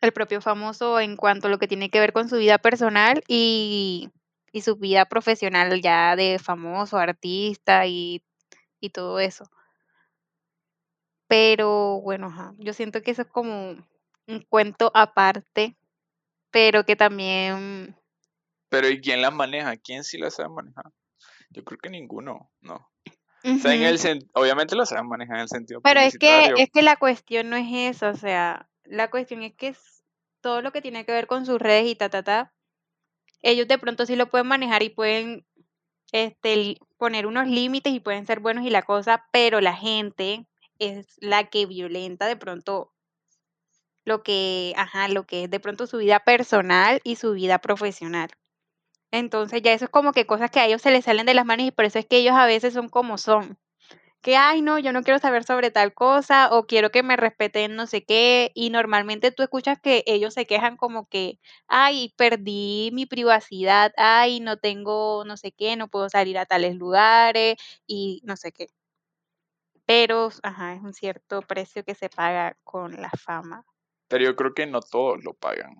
el 0.00 0.12
propio 0.12 0.40
famoso 0.40 0.98
en 0.98 1.16
cuanto 1.16 1.46
a 1.46 1.50
lo 1.50 1.58
que 1.58 1.68
tiene 1.68 1.90
que 1.90 2.00
ver 2.00 2.12
con 2.12 2.28
su 2.28 2.36
vida 2.36 2.58
personal 2.58 3.22
y, 3.28 4.10
y 4.52 4.62
su 4.62 4.76
vida 4.76 5.06
profesional 5.06 5.80
ya 5.80 6.16
de 6.16 6.40
famoso, 6.40 6.98
artista 6.98 7.86
y, 7.86 8.22
y 8.80 8.90
todo 8.90 9.20
eso. 9.20 9.48
Pero 11.28 12.00
bueno, 12.00 12.26
ajá, 12.26 12.52
yo 12.58 12.72
siento 12.72 13.00
que 13.02 13.12
eso 13.12 13.22
es 13.22 13.28
como 13.28 13.76
un 14.26 14.40
cuento 14.48 14.90
aparte, 14.94 15.76
pero 16.50 16.84
que 16.84 16.96
también 16.96 17.96
Pero 18.68 18.88
¿y 18.88 19.00
quién 19.00 19.22
las 19.22 19.32
maneja? 19.32 19.76
¿Quién 19.76 20.04
sí 20.04 20.18
las 20.18 20.34
sabe 20.34 20.48
manejar? 20.48 20.86
Yo 21.50 21.64
creo 21.64 21.78
que 21.78 21.90
ninguno, 21.90 22.50
no. 22.60 22.90
O 23.44 23.58
sea, 23.58 23.74
en 23.74 23.82
el 23.82 24.28
obviamente 24.34 24.74
lo 24.74 24.84
saben 24.86 25.08
manejar 25.08 25.36
en 25.36 25.42
el 25.42 25.48
sentido 25.48 25.80
Pero 25.80 26.00
es 26.00 26.18
que, 26.18 26.52
es 26.56 26.70
que 26.70 26.82
la 26.82 26.96
cuestión 26.96 27.48
no 27.48 27.56
es 27.56 27.94
eso, 27.94 28.08
o 28.08 28.16
sea, 28.16 28.68
la 28.82 29.08
cuestión 29.10 29.42
es 29.42 29.54
que 29.54 29.68
es 29.68 30.02
todo 30.40 30.62
lo 30.62 30.72
que 30.72 30.82
tiene 30.82 31.04
que 31.04 31.12
ver 31.12 31.28
con 31.28 31.46
sus 31.46 31.60
redes 31.60 31.86
y 31.86 31.94
ta, 31.94 32.08
ta, 32.08 32.24
ta, 32.24 32.52
ellos 33.42 33.68
de 33.68 33.78
pronto 33.78 34.06
sí 34.06 34.16
lo 34.16 34.28
pueden 34.28 34.48
manejar 34.48 34.82
y 34.82 34.88
pueden 34.88 35.46
este, 36.12 36.78
poner 36.96 37.26
unos 37.26 37.46
límites 37.46 37.92
y 37.92 38.00
pueden 38.00 38.26
ser 38.26 38.40
buenos 38.40 38.64
y 38.64 38.70
la 38.70 38.82
cosa, 38.82 39.26
pero 39.30 39.60
la 39.60 39.74
gente 39.74 40.46
es 40.78 41.16
la 41.20 41.48
que 41.48 41.66
violenta 41.66 42.26
de 42.26 42.36
pronto 42.36 42.92
lo 44.06 44.24
que, 44.24 44.74
ajá, 44.78 45.08
lo 45.08 45.26
que 45.26 45.44
es 45.44 45.50
de 45.50 45.60
pronto 45.60 45.86
su 45.88 45.98
vida 45.98 46.20
personal 46.20 47.02
y 47.04 47.16
su 47.16 47.34
vida 47.34 47.58
profesional. 47.60 48.30
Entonces 49.12 49.62
ya 49.62 49.72
eso 49.72 49.86
es 49.86 49.90
como 49.90 50.12
que 50.12 50.26
cosas 50.26 50.50
que 50.50 50.60
a 50.60 50.66
ellos 50.66 50.82
se 50.82 50.90
les 50.90 51.04
salen 51.06 51.26
de 51.26 51.34
las 51.34 51.46
manos 51.46 51.66
y 51.66 51.70
por 51.72 51.84
eso 51.86 51.98
es 51.98 52.06
que 52.06 52.18
ellos 52.18 52.34
a 52.36 52.46
veces 52.46 52.74
son 52.74 52.88
como 52.88 53.18
son. 53.18 53.58
Que, 54.22 54.36
ay, 54.36 54.62
no, 54.62 54.78
yo 54.80 54.92
no 54.92 55.02
quiero 55.02 55.20
saber 55.20 55.44
sobre 55.44 55.70
tal 55.70 55.94
cosa 55.94 56.50
o 56.52 56.66
quiero 56.66 56.90
que 56.90 57.02
me 57.04 57.16
respeten 57.16 57.76
no 57.76 57.86
sé 57.86 58.04
qué. 58.04 58.52
Y 58.54 58.70
normalmente 58.70 59.32
tú 59.32 59.42
escuchas 59.44 59.80
que 59.80 60.04
ellos 60.06 60.34
se 60.34 60.46
quejan 60.46 60.76
como 60.76 61.06
que, 61.08 61.40
ay, 61.68 62.14
perdí 62.16 62.90
mi 62.94 63.06
privacidad, 63.06 63.92
ay, 63.96 64.40
no 64.40 64.58
tengo 64.58 65.24
no 65.26 65.36
sé 65.38 65.52
qué, 65.52 65.76
no 65.76 65.88
puedo 65.88 66.08
salir 66.10 66.38
a 66.38 66.46
tales 66.46 66.76
lugares 66.76 67.56
y 67.86 68.22
no 68.24 68.36
sé 68.36 68.52
qué. 68.52 68.68
Pero, 69.86 70.28
ajá, 70.42 70.74
es 70.74 70.82
un 70.82 70.94
cierto 70.94 71.42
precio 71.42 71.84
que 71.84 71.94
se 71.96 72.08
paga 72.08 72.56
con 72.64 73.00
la 73.00 73.10
fama. 73.10 73.64
Pero 74.08 74.24
yo 74.24 74.36
creo 74.36 74.54
que 74.54 74.66
no 74.66 74.80
todos 74.80 75.22
lo 75.24 75.34
pagan. 75.34 75.76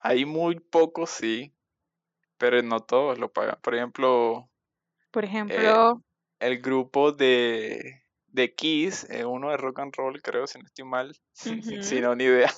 Hay 0.00 0.24
muy 0.24 0.58
pocos, 0.60 1.10
sí, 1.10 1.54
pero 2.38 2.62
no 2.62 2.80
todos 2.80 3.18
lo 3.18 3.32
pagan. 3.32 3.58
Por 3.62 3.74
ejemplo, 3.74 4.50
Por 5.10 5.24
eh, 5.24 5.28
ejemplo, 5.28 6.02
el 6.38 6.60
grupo 6.60 7.12
de, 7.12 8.02
de 8.28 8.54
Kiss, 8.54 9.08
eh, 9.10 9.24
uno 9.24 9.50
de 9.50 9.56
rock 9.56 9.80
and 9.80 9.94
roll, 9.96 10.20
creo, 10.22 10.46
si 10.46 10.58
no 10.58 10.64
estoy 10.66 10.84
mal, 10.84 11.14
si 11.32 12.00
no, 12.00 12.14
ni 12.14 12.24
idea. 12.24 12.50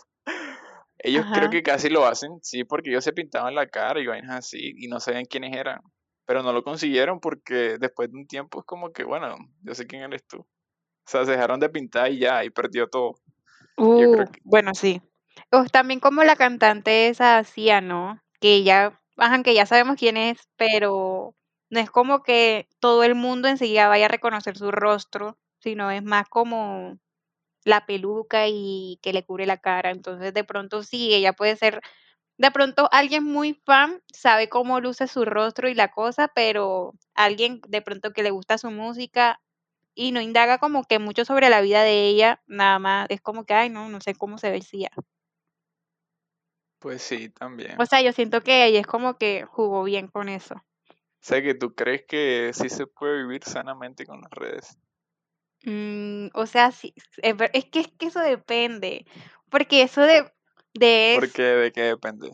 Ellos 1.05 1.27
creo 1.33 1.51
que 1.51 1.65
casi 1.65 1.89
lo 1.89 2.07
hacen, 2.07 2.31
sí, 2.43 2.63
porque 2.63 2.91
ellos 2.91 3.03
se 3.03 3.13
pintaban 3.13 3.57
la 3.57 3.67
cara 3.67 4.01
y 4.01 4.07
vainas 4.07 4.37
así 4.37 4.73
y 4.77 4.87
no 4.87 5.01
sabían 5.01 5.25
quiénes 5.25 5.57
eran. 5.57 5.81
Pero 6.25 6.45
no 6.45 6.53
lo 6.53 6.63
consiguieron 6.63 7.19
porque 7.19 7.77
después 7.81 8.11
de 8.11 8.19
un 8.19 8.27
tiempo 8.29 8.61
es 8.61 8.65
como 8.67 8.93
que, 8.93 9.03
bueno, 9.03 9.37
yo 9.63 9.75
sé 9.75 9.87
quién 9.89 10.03
eres 10.03 10.25
tú. 10.29 10.39
O 10.39 11.11
sea, 11.11 11.25
se 11.25 11.33
dejaron 11.33 11.59
de 11.59 11.69
pintar 11.69 12.13
y 12.13 12.21
ya, 12.21 12.45
y 12.45 12.51
perdió 12.51 12.89
todo. 12.89 13.15
Yo 13.97 14.09
creo 14.11 14.27
Uh, 14.27 14.33
que, 14.33 14.41
bueno, 14.45 14.75
sí. 14.75 15.03
O 15.51 15.65
también 15.67 16.01
como 16.01 16.25
la 16.25 16.37
cantante 16.37 17.09
esa 17.09 17.43
Sia, 17.45 17.81
¿no? 17.81 18.21
Que 18.41 18.55
ella, 18.57 19.01
ajá, 19.17 19.43
que 19.43 19.55
ya 19.55 19.67
sabemos 19.67 19.97
quién 19.97 20.17
es, 20.17 20.39
pero 20.57 21.35
no 21.71 21.81
es 21.81 21.91
como 21.91 22.23
que 22.23 22.69
todo 22.81 23.05
el 23.05 23.15
mundo 23.15 23.49
enseguida 23.49 23.89
vaya 23.89 24.07
a 24.07 24.09
reconocer 24.09 24.57
su 24.59 24.71
rostro, 24.71 25.39
sino 25.61 25.91
es 25.91 26.03
más 26.03 26.29
como 26.29 26.99
la 27.65 27.87
peluca 27.87 28.49
y 28.49 28.99
que 29.03 29.13
le 29.15 29.25
cubre 29.25 29.47
la 29.47 29.59
cara. 29.59 29.91
Entonces, 29.91 30.35
de 30.35 30.45
pronto 30.45 30.83
sí, 30.85 31.15
ella 31.15 31.33
puede 31.35 31.57
ser, 31.57 31.81
de 32.39 32.51
pronto 32.53 32.89
alguien 32.93 33.25
muy 33.25 33.55
fan 33.67 34.03
sabe 34.13 34.49
cómo 34.49 34.81
luce 34.81 35.09
su 35.09 35.25
rostro 35.27 35.69
y 35.69 35.75
la 35.75 35.91
cosa, 35.93 36.29
pero 36.35 36.95
alguien 37.15 37.61
de 37.69 37.83
pronto 37.83 38.13
que 38.13 38.23
le 38.25 38.31
gusta 38.33 38.59
su 38.59 38.71
música 38.71 39.41
y 39.95 40.13
no 40.13 40.21
indaga 40.21 40.59
como 40.59 40.85
que 40.85 40.99
mucho 40.99 41.25
sobre 41.25 41.49
la 41.51 41.61
vida 41.61 41.83
de 41.83 42.07
ella, 42.09 42.43
nada 42.47 42.79
más 42.79 43.07
es 43.11 43.21
como 43.21 43.45
que, 43.45 43.55
ay, 43.55 43.71
no, 43.71 43.89
no 43.89 44.01
sé 44.01 44.15
cómo 44.15 44.39
se 44.39 44.51
vestía. 44.51 44.91
pues 46.79 47.01
sí, 47.01 47.29
O 47.29 47.33
también. 47.39 47.77
sea, 47.87 48.03
yo 48.03 48.13
siento 48.13 48.41
que 48.43 48.67
ella 48.67 48.81
es 48.81 48.87
como 48.87 49.17
que 49.17 49.45
jugó 49.45 49.85
bien 49.85 50.09
con 50.09 50.29
eso. 50.29 50.55
O 50.55 51.25
sea, 51.25 51.41
que 51.41 51.55
tú 51.55 51.75
crees 51.75 52.03
que 52.07 52.51
sí 52.53 52.69
se 52.69 52.87
puede 52.89 53.23
vivir 53.23 53.45
sanamente 53.45 54.05
con 54.05 54.21
las 54.21 54.31
redes. 54.33 54.77
Mm, 55.65 56.29
o 56.35 56.47
sea, 56.47 56.73
sí, 56.73 56.93
es, 57.19 57.37
que 57.67 57.81
es 57.81 57.89
que 57.97 58.07
eso 58.07 58.19
depende, 58.19 59.07
porque 59.49 59.83
eso 59.83 60.01
de, 60.03 60.25
de 60.75 61.15
es 61.15 61.21
Porque 61.21 61.43
de 61.43 61.73
qué 61.73 61.83
depende. 61.83 62.31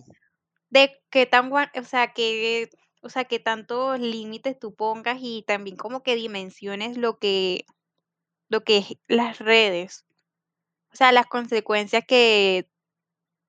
de 0.71 1.03
qué 1.11 1.27
tan, 1.27 1.53
o 1.53 1.85
sea, 1.85 2.15
que, 2.15 2.71
o 3.03 3.11
sea, 3.11 3.25
que 3.25 3.39
tantos 3.41 4.01
límites 4.01 4.59
tú 4.59 4.75
pongas 4.75 5.19
y 5.21 5.45
también 5.47 5.77
como 5.77 6.03
que 6.03 6.17
dimensiones 6.17 6.97
lo 6.97 7.19
que, 7.19 7.65
lo 8.49 8.65
que 8.65 8.79
es 8.79 8.99
las 9.09 9.39
redes, 9.41 10.07
o 10.93 10.97
sea, 10.97 11.13
las 11.13 11.27
consecuencias 11.27 12.05
que 12.07 12.71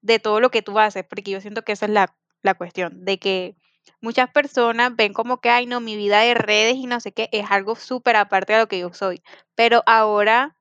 de 0.02 0.20
todo 0.20 0.40
lo 0.42 0.52
que 0.52 0.62
tú 0.62 0.80
haces, 0.80 1.06
porque 1.10 1.32
yo 1.32 1.42
siento 1.42 1.64
que 1.64 1.74
esa 1.74 1.86
es 1.88 1.92
la, 1.92 2.16
la 2.42 2.56
cuestión, 2.56 3.06
de 3.06 3.20
que 3.20 3.56
muchas 4.02 4.32
personas 4.32 4.96
ven 4.96 5.14
como 5.14 5.42
que, 5.42 5.50
ay, 5.50 5.66
no, 5.66 5.82
mi 5.82 5.96
vida 5.98 6.22
de 6.22 6.34
redes 6.36 6.76
y 6.76 6.88
no 6.88 7.00
sé 7.00 7.14
qué, 7.14 7.30
es 7.32 7.52
algo 7.52 7.76
súper 7.76 8.16
aparte 8.18 8.54
de 8.54 8.60
lo 8.60 8.68
que 8.68 8.80
yo 8.80 8.94
soy. 8.94 9.22
Pero 9.56 9.84
ahora, 9.86 10.58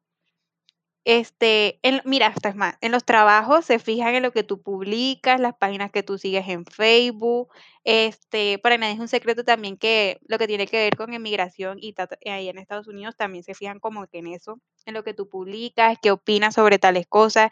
este, 1.08 1.80
en- 1.82 2.02
mira, 2.04 2.26
hasta 2.28 2.50
es 2.50 2.56
más, 2.56 2.76
en 2.82 2.92
los 2.92 3.04
trabajos 3.04 3.64
se 3.64 3.78
fijan 3.78 4.14
en 4.14 4.22
lo 4.22 4.32
que 4.32 4.42
tú 4.44 4.62
publicas, 4.62 5.40
las 5.40 5.54
páginas 5.56 5.90
que 5.90 6.02
tú 6.02 6.18
sigues 6.18 6.46
en 6.48 6.66
Facebook, 6.66 7.48
este, 7.84 8.58
para 8.58 8.76
nadie 8.78 8.94
es 8.94 9.00
un 9.00 9.08
secreto 9.08 9.44
también 9.44 9.78
que 9.78 10.18
lo 10.28 10.38
que 10.38 10.46
tiene 10.46 10.66
que 10.66 10.76
ver 10.78 10.96
con 10.96 11.14
inmigración 11.14 11.78
y 11.80 11.94
ta- 11.94 12.08
ahí 12.26 12.48
en 12.48 12.58
Estados 12.58 12.88
Unidos 12.88 13.16
también 13.16 13.44
se 13.44 13.54
fijan 13.54 13.80
como 13.80 14.06
que 14.06 14.18
en 14.18 14.28
eso, 14.28 14.60
en 14.86 14.94
lo 14.94 15.04
que 15.04 15.14
tú 15.14 15.28
publicas, 15.28 15.96
qué 16.02 16.10
opinas 16.10 16.54
sobre 16.56 16.78
tales 16.78 17.06
cosas, 17.08 17.50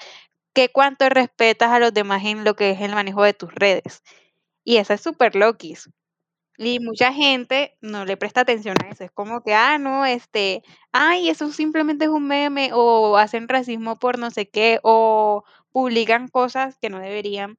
qué 0.54 0.70
cuánto 0.70 1.08
respetas 1.08 1.70
a 1.70 1.78
los 1.80 1.94
demás 1.94 2.24
en 2.24 2.44
lo 2.44 2.56
que 2.56 2.70
es 2.72 2.80
el 2.82 2.92
manejo 2.94 3.22
de 3.24 3.34
tus 3.34 3.54
redes. 3.54 4.02
Y 4.64 4.78
eso 4.78 4.94
es 4.94 5.00
súper 5.02 5.36
loquis. 5.36 5.90
Y 6.58 6.80
mucha 6.80 7.12
gente 7.12 7.76
no 7.82 8.04
le 8.06 8.16
presta 8.16 8.40
atención 8.42 8.76
a 8.84 8.88
eso. 8.88 9.04
Es 9.04 9.10
como 9.12 9.42
que, 9.42 9.54
ah, 9.54 9.78
no, 9.78 10.06
este, 10.06 10.62
ay, 10.92 11.28
eso 11.28 11.52
simplemente 11.52 12.06
es 12.06 12.10
un 12.10 12.26
meme, 12.26 12.70
o 12.72 13.18
hacen 13.18 13.48
racismo 13.48 13.98
por 13.98 14.18
no 14.18 14.30
sé 14.30 14.48
qué, 14.48 14.80
o 14.82 15.44
publican 15.72 16.28
cosas 16.28 16.78
que 16.80 16.88
no 16.88 16.98
deberían 17.00 17.58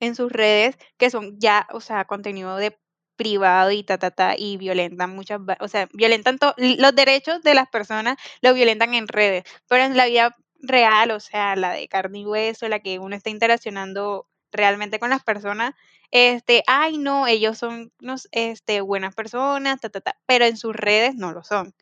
en 0.00 0.14
sus 0.14 0.32
redes, 0.32 0.78
que 0.98 1.10
son 1.10 1.38
ya, 1.38 1.66
o 1.72 1.80
sea, 1.80 2.06
contenido 2.06 2.56
de 2.56 2.78
privado 3.16 3.70
y 3.70 3.84
ta, 3.84 3.98
ta, 3.98 4.10
ta, 4.10 4.34
y 4.36 4.56
violentan 4.56 5.10
muchas, 5.14 5.40
o 5.60 5.68
sea, 5.68 5.88
violentan 5.92 6.38
los 6.56 6.94
derechos 6.94 7.42
de 7.42 7.54
las 7.54 7.68
personas, 7.68 8.16
lo 8.40 8.54
violentan 8.54 8.94
en 8.94 9.08
redes, 9.08 9.44
pero 9.68 9.84
en 9.84 9.96
la 9.98 10.06
vida 10.06 10.36
real, 10.62 11.10
o 11.10 11.20
sea, 11.20 11.54
la 11.56 11.72
de 11.72 11.86
carne 11.88 12.20
y 12.20 12.26
hueso, 12.26 12.66
la 12.68 12.80
que 12.80 12.98
uno 12.98 13.14
está 13.16 13.28
interaccionando 13.30 14.26
realmente 14.52 14.98
con 14.98 15.10
las 15.10 15.22
personas, 15.22 15.74
este, 16.10 16.62
ay, 16.66 16.98
no, 16.98 17.26
ellos 17.26 17.58
son 17.58 17.92
unos, 18.00 18.28
este, 18.32 18.80
buenas 18.80 19.14
personas, 19.14 19.80
ta, 19.80 19.90
ta, 19.90 20.00
ta, 20.00 20.16
pero 20.26 20.44
en 20.44 20.56
sus 20.56 20.74
redes 20.74 21.14
no 21.14 21.32
lo 21.32 21.44
son. 21.44 21.74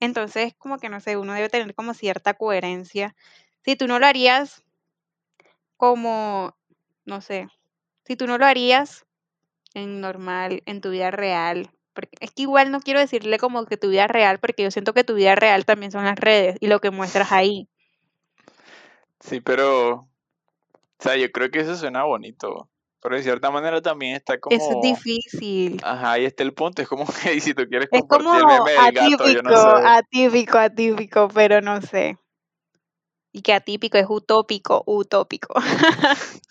Entonces, 0.00 0.54
como 0.58 0.78
que 0.78 0.88
no 0.88 1.00
sé, 1.00 1.16
uno 1.16 1.34
debe 1.34 1.48
tener 1.48 1.74
como 1.74 1.94
cierta 1.94 2.34
coherencia. 2.34 3.14
Si 3.64 3.76
tú 3.76 3.86
no 3.86 3.98
lo 3.98 4.06
harías 4.06 4.62
como, 5.76 6.56
no 7.04 7.20
sé, 7.20 7.48
si 8.04 8.16
tú 8.16 8.26
no 8.26 8.38
lo 8.38 8.46
harías 8.46 9.06
en 9.74 10.00
normal, 10.00 10.62
en 10.66 10.80
tu 10.80 10.90
vida 10.90 11.10
real, 11.10 11.70
porque 11.94 12.16
es 12.20 12.32
que 12.32 12.42
igual 12.42 12.70
no 12.70 12.80
quiero 12.80 13.00
decirle 13.00 13.38
como 13.38 13.64
que 13.66 13.76
tu 13.76 13.88
vida 13.88 14.06
real, 14.06 14.38
porque 14.40 14.64
yo 14.64 14.70
siento 14.70 14.92
que 14.94 15.04
tu 15.04 15.14
vida 15.14 15.36
real 15.36 15.64
también 15.64 15.92
son 15.92 16.04
las 16.04 16.18
redes 16.18 16.56
y 16.60 16.66
lo 16.66 16.80
que 16.80 16.90
muestras 16.90 17.32
ahí. 17.32 17.68
Sí, 19.20 19.40
pero, 19.40 20.06
sea, 21.04 21.16
yo 21.16 21.30
creo 21.32 21.50
que 21.50 21.60
eso 21.60 21.76
suena 21.76 22.04
bonito. 22.04 22.70
Pero 23.00 23.16
de 23.16 23.22
cierta 23.22 23.50
manera 23.50 23.82
también 23.82 24.16
está 24.16 24.38
Eso 24.48 24.72
es 24.72 24.80
como, 24.80 24.80
difícil. 24.80 25.80
ajá, 25.82 26.12
ahí 26.12 26.24
está 26.24 26.42
el 26.42 26.54
punto. 26.54 26.82
Es 26.82 26.88
como 26.88 27.06
que 27.22 27.40
si 27.40 27.54
tú 27.54 27.66
quieres 27.68 27.90
Es 27.90 28.00
compartir 28.00 28.08
como 28.08 28.36
el 28.38 28.46
meme 28.46 28.72
del 28.72 28.92
gato, 28.92 29.28
yo 29.28 29.42
no 29.42 29.52
atípico, 29.52 29.54
sé. 29.54 29.96
atípico, 29.98 30.58
atípico, 30.58 31.28
pero 31.28 31.60
no 31.62 31.80
sé. 31.80 32.18
Y 33.32 33.42
que 33.42 33.52
atípico 33.52 33.98
es 33.98 34.06
utópico, 34.08 34.82
utópico. 34.86 35.54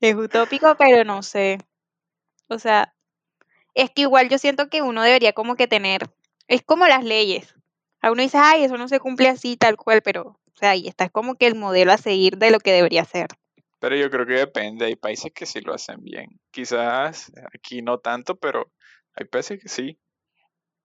Es 0.00 0.14
utópico, 0.14 0.74
pero 0.78 1.04
no 1.04 1.22
sé. 1.22 1.58
O 2.48 2.58
sea, 2.58 2.94
es 3.74 3.90
que 3.90 4.02
igual 4.02 4.28
yo 4.30 4.38
siento 4.38 4.68
que 4.70 4.82
uno 4.82 5.02
debería 5.02 5.32
como 5.34 5.56
que 5.56 5.68
tener, 5.68 6.10
es 6.48 6.62
como 6.62 6.86
las 6.88 7.04
leyes. 7.04 7.54
A 8.02 8.12
uno 8.12 8.22
dice, 8.22 8.38
ay, 8.38 8.64
eso 8.64 8.78
no 8.78 8.88
se 8.88 9.00
cumple 9.00 9.28
así, 9.28 9.56
tal 9.56 9.76
cual, 9.76 10.02
pero, 10.02 10.22
o 10.24 10.56
sea, 10.56 10.70
ahí 10.70 10.88
está 10.88 11.04
es 11.06 11.10
como 11.12 11.36
que 11.36 11.46
el 11.46 11.56
modelo 11.56 11.92
a 11.92 11.98
seguir 11.98 12.38
de 12.38 12.50
lo 12.50 12.60
que 12.60 12.72
debería 12.72 13.04
ser. 13.04 13.28
Pero 13.80 13.96
yo 13.96 14.10
creo 14.10 14.26
que 14.26 14.34
depende. 14.34 14.84
Hay 14.86 14.96
países 14.96 15.32
que 15.34 15.46
sí 15.46 15.60
lo 15.60 15.74
hacen 15.74 16.02
bien. 16.02 16.28
Quizás 16.52 17.32
aquí 17.54 17.82
no 17.82 17.98
tanto, 17.98 18.36
pero 18.36 18.70
hay 19.14 19.26
países 19.26 19.60
que 19.60 19.68
sí. 19.68 19.98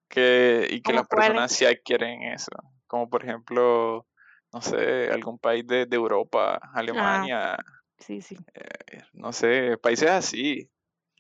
Que, 0.08 0.68
y 0.70 0.82
que 0.82 0.92
¿Cómo 0.92 1.00
las 1.00 1.08
personas 1.08 1.52
sí 1.52 1.66
adquieren 1.66 2.24
eso. 2.24 2.52
Como 2.88 3.10
por 3.10 3.24
ejemplo, 3.24 4.08
no 4.54 4.62
sé, 4.62 5.10
algún 5.12 5.38
país 5.38 5.66
de, 5.68 5.86
de 5.86 5.96
Europa, 5.96 6.60
Ah, 6.64 6.72
Alemania, 6.76 7.58
sí, 8.00 8.22
sí. 8.22 8.38
eh, 8.54 9.02
no 9.14 9.34
sé, 9.34 9.78
países 9.78 10.10
así. 10.10 10.70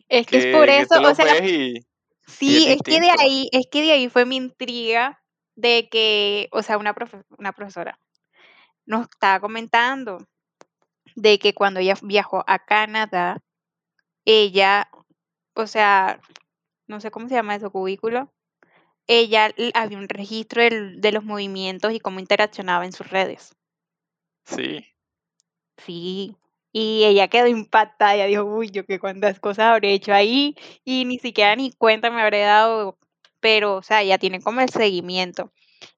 Es 0.07 0.27
que 0.27 0.37
es 0.37 0.45
por 0.47 0.69
eso, 0.69 1.01
o 1.01 1.15
sea, 1.15 1.43
y 1.43 1.77
es 1.77 1.83
sí, 2.27 2.65
es 2.67 2.81
que 2.81 2.99
de 2.99 3.09
ahí, 3.19 3.49
es 3.51 3.67
que 3.71 3.81
de 3.81 3.91
ahí 3.91 4.09
fue 4.09 4.25
mi 4.25 4.35
intriga 4.37 5.21
de 5.55 5.89
que, 5.89 6.47
o 6.51 6.61
sea, 6.61 6.77
una, 6.77 6.93
profe- 6.93 7.25
una 7.37 7.53
profesora 7.53 7.99
nos 8.85 9.03
estaba 9.09 9.39
comentando 9.39 10.19
de 11.15 11.39
que 11.39 11.53
cuando 11.53 11.79
ella 11.79 11.95
viajó 12.03 12.43
a 12.47 12.59
Canadá, 12.59 13.41
ella 14.25 14.89
o 15.55 15.67
sea, 15.67 16.21
no 16.87 17.01
sé 17.01 17.11
cómo 17.11 17.29
se 17.29 17.35
llama 17.35 17.55
eso, 17.55 17.71
cubículo, 17.71 18.33
ella 19.07 19.51
había 19.75 19.97
un 19.99 20.09
registro 20.09 20.63
del- 20.63 21.01
de 21.01 21.11
los 21.13 21.23
movimientos 21.25 21.93
y 21.93 21.99
cómo 21.99 22.19
interaccionaba 22.21 22.85
en 22.85 22.93
sus 22.93 23.09
redes. 23.09 23.55
Sí. 24.45 24.85
Sí. 25.77 26.37
Y 26.71 27.05
ella 27.05 27.27
quedó 27.29 27.47
impactada, 27.47 28.15
ella 28.15 28.25
dijo, 28.25 28.43
uy, 28.43 28.69
yo 28.69 28.85
qué 28.85 28.99
cuántas 28.99 29.39
cosas 29.39 29.67
habré 29.67 29.93
hecho 29.93 30.13
ahí 30.13 30.55
y 30.83 31.05
ni 31.05 31.19
siquiera 31.19 31.55
ni 31.55 31.71
cuenta 31.71 32.09
me 32.11 32.21
habré 32.21 32.41
dado, 32.41 32.97
pero, 33.39 33.75
o 33.77 33.81
sea, 33.81 34.03
ya 34.03 34.17
tiene 34.17 34.41
como 34.41 34.61
el 34.61 34.69
seguimiento. 34.69 35.51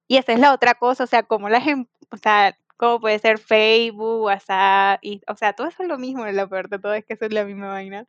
Y 0.08 0.18
esa 0.18 0.34
es 0.34 0.40
la 0.40 0.54
otra 0.54 0.76
cosa, 0.76 1.06
o 1.06 1.08
sea, 1.08 1.24
como 1.24 1.50
la 1.50 1.62
gente, 1.62 1.92
o 2.12 2.18
sea, 2.18 2.58
como 2.78 3.00
puede 3.00 3.20
ser 3.20 3.40
Facebook, 3.40 4.22
WhatsApp, 4.22 5.00
y, 5.02 5.22
o 5.28 5.36
sea, 5.36 5.54
todo 5.54 5.68
eso 5.68 5.84
es 5.84 5.90
lo 5.90 5.98
mismo, 5.98 6.26
lo 6.26 6.50
peor 6.50 6.70
de 6.70 6.80
todo 6.80 6.94
es 6.94 7.04
que 7.04 7.14
eso 7.14 7.26
es 7.26 7.34
la 7.34 7.44
misma 7.44 7.70
vaina. 7.70 8.06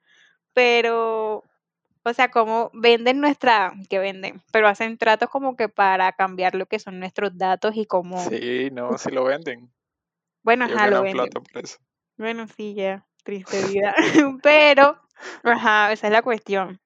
Pero, 0.52 1.44
o 2.02 2.12
sea, 2.14 2.30
como 2.30 2.70
venden 2.74 3.20
nuestra, 3.20 3.72
que 3.88 3.98
venden, 3.98 4.42
pero 4.52 4.68
hacen 4.68 4.98
tratos 4.98 5.30
como 5.30 5.56
que 5.56 5.68
para 5.68 6.12
cambiar 6.12 6.54
lo 6.54 6.66
que 6.66 6.78
son 6.78 7.00
nuestros 7.00 7.36
datos 7.36 7.76
y 7.76 7.86
como, 7.86 8.20
Sí, 8.28 8.68
no, 8.72 8.98
sí 8.98 9.10
lo 9.10 9.24
venden. 9.24 9.72
bueno, 10.42 10.66
ajá, 10.66 10.88
lo 10.88 11.02
venden. 11.02 11.28
Bueno, 12.16 12.46
sí, 12.48 12.74
ya, 12.74 13.06
triste 13.24 13.64
vida. 13.66 13.94
Pero, 14.42 15.00
ajá, 15.44 15.92
esa 15.92 16.06
es 16.08 16.12
la 16.12 16.22
cuestión. 16.22 16.80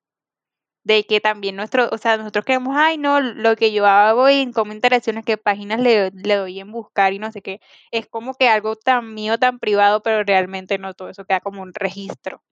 De 0.84 1.04
que 1.06 1.20
también 1.20 1.56
nuestro, 1.56 1.88
o 1.92 1.98
sea, 1.98 2.16
nosotros 2.16 2.44
queremos, 2.44 2.74
ay, 2.76 2.98
no, 2.98 3.20
lo 3.20 3.56
que 3.56 3.72
yo 3.72 3.86
hago 3.86 4.28
y 4.30 4.50
cómo 4.52 4.72
interacciones, 4.72 5.24
qué 5.24 5.36
páginas 5.38 5.80
le, 5.80 6.10
le 6.10 6.34
doy 6.36 6.60
en 6.60 6.72
buscar 6.72 7.12
y 7.12 7.18
no 7.20 7.30
sé 7.32 7.40
qué. 7.42 7.60
Es 7.92 8.08
como 8.08 8.34
que 8.34 8.48
algo 8.48 8.74
tan 8.76 9.14
mío, 9.14 9.38
tan 9.38 9.58
privado, 9.60 10.02
pero 10.02 10.24
realmente 10.24 10.78
no 10.78 10.94
todo 10.94 11.08
eso 11.10 11.24
queda 11.24 11.40
como 11.40 11.62
un 11.62 11.72
registro. 11.74 12.42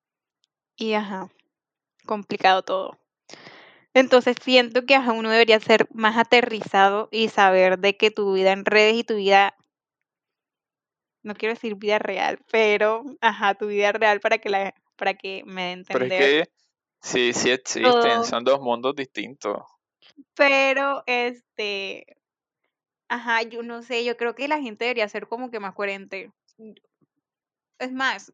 Y 0.77 0.95
ajá, 0.95 1.29
complicado 2.07 2.63
todo. 2.63 2.99
Entonces 3.95 4.37
siento 4.43 4.85
que 4.87 4.95
ajá, 4.95 5.13
uno 5.13 5.31
debería 5.31 5.59
ser 5.61 5.89
más 5.93 6.17
aterrizado 6.17 7.09
y 7.13 7.29
saber 7.29 7.79
de 7.79 7.97
que 7.97 8.11
tu 8.11 8.33
vida 8.35 8.53
en 8.53 8.65
redes 8.65 8.97
y 8.97 9.05
tu 9.05 9.17
vida, 9.17 9.57
no 11.23 11.35
quiero 11.35 11.55
decir 11.55 11.75
vida 11.77 11.99
real, 11.99 12.39
pero 12.51 13.05
ajá, 13.21 13.55
tu 13.55 13.67
vida 13.67 13.93
real 13.93 14.21
para 14.21 14.39
que 14.39 14.49
la, 14.49 14.75
para 14.97 15.15
que 15.15 15.43
me 15.47 15.63
dé 15.63 15.73
a 15.73 15.85
Pero 15.89 16.05
es 16.05 16.13
entender 16.13 16.47
que 16.47 16.51
sí, 17.01 17.33
sí 17.33 17.51
existen, 17.51 18.25
son 18.25 18.45
dos 18.45 18.61
mundos 18.61 18.95
distintos. 18.95 19.63
Pero 20.35 21.03
este, 21.07 22.17
ajá, 23.09 23.43
yo 23.43 23.63
no 23.63 23.83
sé, 23.83 24.05
yo 24.05 24.17
creo 24.17 24.35
que 24.35 24.49
la 24.49 24.61
gente 24.61 24.85
debería 24.85 25.09
ser 25.09 25.27
como 25.27 25.51
que 25.51 25.61
más 25.61 25.75
coherente. 25.75 26.33
Es 27.79 27.93
más, 27.93 28.33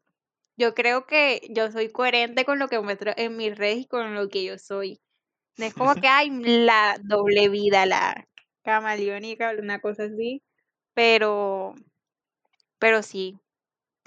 yo 0.57 0.73
creo 0.73 1.05
que 1.05 1.41
yo 1.49 1.71
soy 1.71 1.89
coherente 1.89 2.45
con 2.45 2.59
lo 2.59 2.67
que 2.67 2.79
muestro 2.79 3.11
en 3.15 3.37
mis 3.37 3.57
redes 3.57 3.79
y 3.79 3.85
con 3.85 4.15
lo 4.15 4.27
que 4.29 4.43
yo 4.43 4.57
soy. 4.57 4.99
No 5.57 5.65
es 5.65 5.73
como 5.73 5.95
que 5.95 6.07
hay 6.07 6.29
la 6.29 6.97
doble 7.03 7.49
vida, 7.49 7.85
la 7.85 8.27
camaleónica, 8.63 9.53
una 9.57 9.79
cosa 9.79 10.05
así, 10.05 10.41
pero, 10.93 11.75
pero 12.79 13.03
sí. 13.03 13.39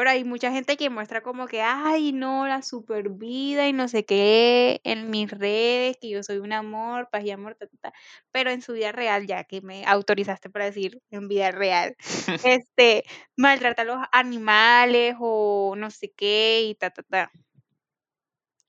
Pero 0.00 0.12
hay 0.12 0.24
mucha 0.24 0.50
gente 0.50 0.78
que 0.78 0.88
muestra 0.88 1.20
como 1.20 1.46
que, 1.46 1.60
ay, 1.60 2.12
no, 2.12 2.48
la 2.48 2.62
super 2.62 3.10
vida 3.10 3.68
y 3.68 3.74
no 3.74 3.86
sé 3.86 4.06
qué 4.06 4.80
en 4.82 5.10
mis 5.10 5.30
redes, 5.30 5.98
que 6.00 6.08
yo 6.08 6.22
soy 6.22 6.38
un 6.38 6.54
amor, 6.54 7.10
paz 7.12 7.22
y 7.22 7.30
amor, 7.30 7.54
ta, 7.56 7.66
ta, 7.66 7.76
ta. 7.82 7.92
Pero 8.32 8.50
en 8.50 8.62
su 8.62 8.72
vida 8.72 8.92
real, 8.92 9.26
ya 9.26 9.44
que 9.44 9.60
me 9.60 9.84
autorizaste 9.84 10.48
para 10.48 10.64
decir 10.64 11.02
en 11.10 11.28
vida 11.28 11.50
real, 11.50 11.96
este, 12.46 13.04
maltrata 13.36 13.82
a 13.82 13.84
los 13.84 13.98
animales 14.10 15.16
o 15.20 15.74
no 15.76 15.90
sé 15.90 16.10
qué 16.16 16.62
y 16.62 16.74
ta, 16.76 16.88
ta, 16.88 17.02
ta. 17.02 17.30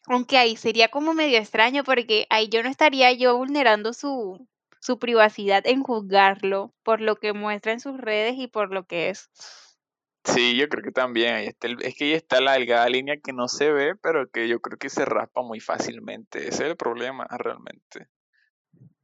Aunque 0.07 0.37
ahí 0.37 0.57
sería 0.57 0.89
como 0.89 1.13
medio 1.13 1.37
extraño 1.37 1.85
porque 1.85 2.27
ahí 2.29 2.49
yo 2.49 2.61
no 2.61 2.67
estaría 2.67 3.13
yo 3.13 3.37
vulnerando 3.37 3.93
su, 3.93 4.49
su 4.81 4.99
privacidad 4.99 5.65
en 5.65 5.81
juzgarlo 5.81 6.73
por 6.83 6.99
lo 6.99 7.15
que 7.15 7.31
muestra 7.31 7.71
en 7.71 7.79
sus 7.79 7.97
redes 7.97 8.35
y 8.37 8.47
por 8.47 8.73
lo 8.73 8.85
que 8.85 9.11
es. 9.11 9.29
Sí, 10.23 10.55
yo 10.55 10.69
creo 10.69 10.83
que 10.83 10.91
también. 10.91 11.35
Ahí 11.35 11.47
está 11.47 11.67
el- 11.67 11.83
es 11.83 11.95
que 11.95 12.05
ahí 12.05 12.13
está 12.13 12.41
la 12.41 12.53
delgada 12.53 12.87
línea 12.89 13.17
que 13.23 13.33
no 13.33 13.47
se 13.47 13.71
ve, 13.71 13.95
pero 13.95 14.29
que 14.29 14.47
yo 14.47 14.59
creo 14.59 14.77
que 14.77 14.89
se 14.89 15.05
raspa 15.05 15.41
muy 15.41 15.59
fácilmente. 15.59 16.39
Ese 16.39 16.63
es 16.63 16.69
el 16.71 16.75
problema 16.77 17.25
realmente. 17.29 18.07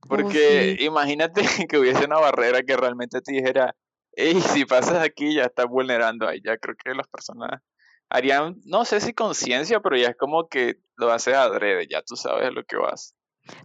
Oh, 0.02 0.08
Porque 0.10 0.76
sí. 0.78 0.86
imagínate 0.86 1.42
que 1.70 1.78
hubiese 1.78 2.06
una 2.06 2.20
barrera 2.20 2.62
que 2.64 2.78
realmente 2.78 3.22
te 3.22 3.34
dijera, 3.34 3.76
hey, 4.14 4.40
si 4.42 4.66
pasas 4.66 5.04
aquí 5.04 5.34
ya 5.34 5.44
estás 5.44 5.68
vulnerando 5.68 6.28
ahí. 6.28 6.40
Ya 6.46 6.58
creo 6.58 6.76
que 6.76 6.94
las 6.94 7.08
personas 7.08 7.62
harían, 8.10 8.56
no 8.66 8.86
sé 8.86 9.02
si 9.02 9.14
conciencia, 9.14 9.80
pero 9.80 9.98
ya 9.98 10.10
es 10.10 10.18
como 10.18 10.48
que 10.48 10.78
lo 10.96 11.12
haces 11.12 11.34
adrede, 11.34 11.88
ya 11.90 12.02
tú 12.04 12.16
sabes 12.16 12.48
a 12.48 12.52
lo 12.52 12.64
que 12.64 12.78
vas. 12.78 13.16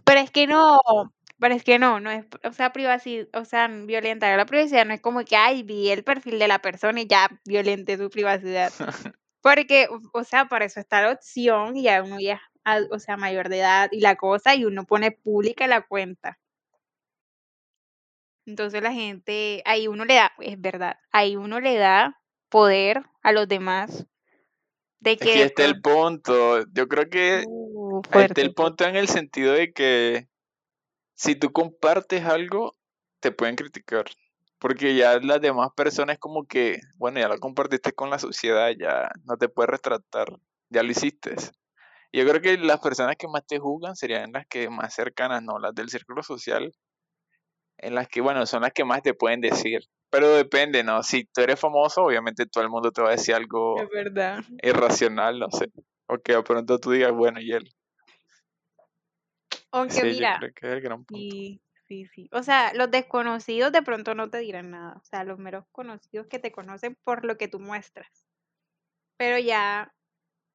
Pero 0.03 0.19
es 0.19 0.31
que 0.31 0.47
no, 0.47 0.79
pero 1.43 1.55
es 1.55 1.65
que 1.65 1.77
no, 1.77 1.99
no 1.99 2.09
es, 2.09 2.23
o 2.45 2.53
sea, 2.53 2.71
privacidad, 2.71 3.27
o 3.33 3.43
sea, 3.43 3.67
violentar 3.67 4.37
la 4.37 4.45
privacidad 4.45 4.85
no 4.85 4.93
es 4.93 5.01
como 5.01 5.25
que, 5.25 5.35
ay, 5.35 5.61
vi 5.63 5.89
el 5.89 6.05
perfil 6.05 6.39
de 6.39 6.47
la 6.47 6.59
persona 6.59 7.01
y 7.01 7.05
ya 7.05 7.27
violenté 7.43 7.97
su 7.97 8.09
privacidad. 8.09 8.71
Porque, 9.41 9.89
o- 10.13 10.23
sea, 10.23 10.45
para 10.45 10.63
eso 10.63 10.79
está 10.79 11.01
la 11.01 11.11
opción 11.11 11.75
y 11.75 11.83
ya 11.83 12.01
uno 12.01 12.17
ya, 12.17 12.41
o 12.89 12.97
sea, 12.97 13.17
mayor 13.17 13.49
de 13.49 13.59
edad 13.59 13.89
y 13.91 13.99
la 13.99 14.15
cosa 14.15 14.55
y 14.55 14.63
uno 14.63 14.85
pone 14.85 15.11
pública 15.11 15.67
la 15.67 15.81
cuenta. 15.81 16.39
Entonces 18.45 18.81
la 18.81 18.93
gente, 18.93 19.63
ahí 19.65 19.89
uno 19.89 20.05
le 20.05 20.13
da, 20.13 20.31
es 20.39 20.61
verdad, 20.61 20.95
ahí 21.11 21.35
uno 21.35 21.59
le 21.59 21.75
da 21.75 22.21
poder 22.47 23.03
a 23.21 23.33
los 23.33 23.49
demás 23.49 24.07
de 25.01 25.17
que 25.17 25.39
ya 25.39 25.43
está 25.47 25.65
el 25.65 25.81
punto. 25.81 26.63
Yo 26.71 26.87
creo 26.87 27.09
que 27.09 27.43
uh, 27.45 28.01
ahí 28.11 28.23
está 28.23 28.39
el 28.39 28.53
punto 28.53 28.85
en 28.85 28.95
el 28.95 29.09
sentido 29.09 29.51
de 29.51 29.73
que 29.73 30.29
si 31.15 31.35
tú 31.35 31.51
compartes 31.51 32.25
algo, 32.25 32.75
te 33.19 33.31
pueden 33.31 33.55
criticar. 33.55 34.05
Porque 34.59 34.95
ya 34.95 35.19
las 35.19 35.41
demás 35.41 35.69
personas 35.75 36.17
como 36.19 36.45
que, 36.45 36.79
bueno, 36.97 37.19
ya 37.19 37.27
lo 37.27 37.37
compartiste 37.39 37.91
con 37.91 38.09
la 38.09 38.19
sociedad, 38.19 38.71
ya 38.79 39.09
no 39.25 39.37
te 39.37 39.49
puedes 39.49 39.69
retratar, 39.69 40.27
ya 40.69 40.83
lo 40.83 40.91
hiciste. 40.91 41.35
Y 42.11 42.19
Yo 42.19 42.27
creo 42.27 42.41
que 42.41 42.57
las 42.57 42.79
personas 42.79 43.15
que 43.17 43.27
más 43.27 43.45
te 43.45 43.59
juzgan 43.59 43.95
serían 43.95 44.31
las 44.31 44.45
que 44.47 44.69
más 44.69 44.93
cercanas, 44.93 45.43
no, 45.43 45.59
las 45.59 45.73
del 45.75 45.89
círculo 45.89 46.23
social, 46.23 46.71
en 47.77 47.95
las 47.95 48.07
que, 48.07 48.21
bueno, 48.21 48.45
son 48.45 48.61
las 48.61 48.71
que 48.71 48.85
más 48.85 49.01
te 49.01 49.13
pueden 49.13 49.41
decir. 49.41 49.81
Pero 50.09 50.29
depende, 50.29 50.83
¿no? 50.83 51.01
Si 51.03 51.25
tú 51.25 51.41
eres 51.41 51.59
famoso, 51.59 52.03
obviamente 52.03 52.45
todo 52.45 52.63
el 52.63 52.69
mundo 52.69 52.91
te 52.91 53.01
va 53.01 53.09
a 53.09 53.11
decir 53.11 53.33
Es 53.33 53.39
algo 53.39 53.75
verdad. 53.91 54.43
irracional, 54.61 55.39
no 55.39 55.49
sé. 55.51 55.71
O 56.07 56.19
que 56.19 56.35
de 56.35 56.43
pronto 56.43 56.79
tú 56.79 56.91
digas, 56.91 57.11
bueno, 57.11 57.41
y 57.41 57.51
él. 57.51 57.67
Aunque 59.73 59.95
Sí, 59.95 60.01
yo 60.01 60.09
mira, 60.13 60.39
creo 60.39 60.53
que 60.53 60.67
es 60.67 60.73
el 60.73 60.81
gran 60.81 61.03
punto. 61.03 61.35
sí, 61.35 61.61
sí, 61.87 62.05
sí. 62.05 62.29
O 62.31 62.43
sea, 62.43 62.73
los 62.73 62.89
desconocidos 62.91 63.71
de 63.71 63.81
pronto 63.81 64.15
no 64.15 64.29
te 64.29 64.37
dirán 64.37 64.71
nada. 64.71 64.95
O 65.01 65.03
sea, 65.03 65.23
los 65.23 65.39
meros 65.39 65.65
conocidos 65.71 66.27
que 66.27 66.39
te 66.39 66.51
conocen 66.51 66.95
por 67.03 67.25
lo 67.25 67.37
que 67.37 67.47
tú 67.47 67.59
muestras. 67.59 68.25
Pero 69.17 69.37
ya 69.39 69.93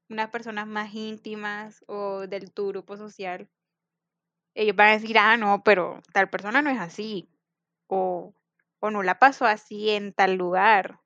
unas 0.08 0.30
personas 0.30 0.66
más 0.66 0.94
íntimas 0.94 1.84
o 1.86 2.26
del 2.26 2.52
tu 2.52 2.68
grupo 2.68 2.96
social, 2.96 3.48
ellos 4.54 4.76
van 4.76 4.88
a 4.88 4.92
decir, 4.92 5.18
ah, 5.18 5.36
no, 5.36 5.62
pero 5.64 6.00
tal 6.12 6.30
persona 6.30 6.62
no 6.62 6.70
es 6.70 6.80
así. 6.80 7.28
O, 7.88 8.34
o 8.80 8.90
no 8.90 9.02
la 9.02 9.18
pasó 9.18 9.46
así 9.46 9.90
en 9.90 10.12
tal 10.12 10.34
lugar. 10.36 11.00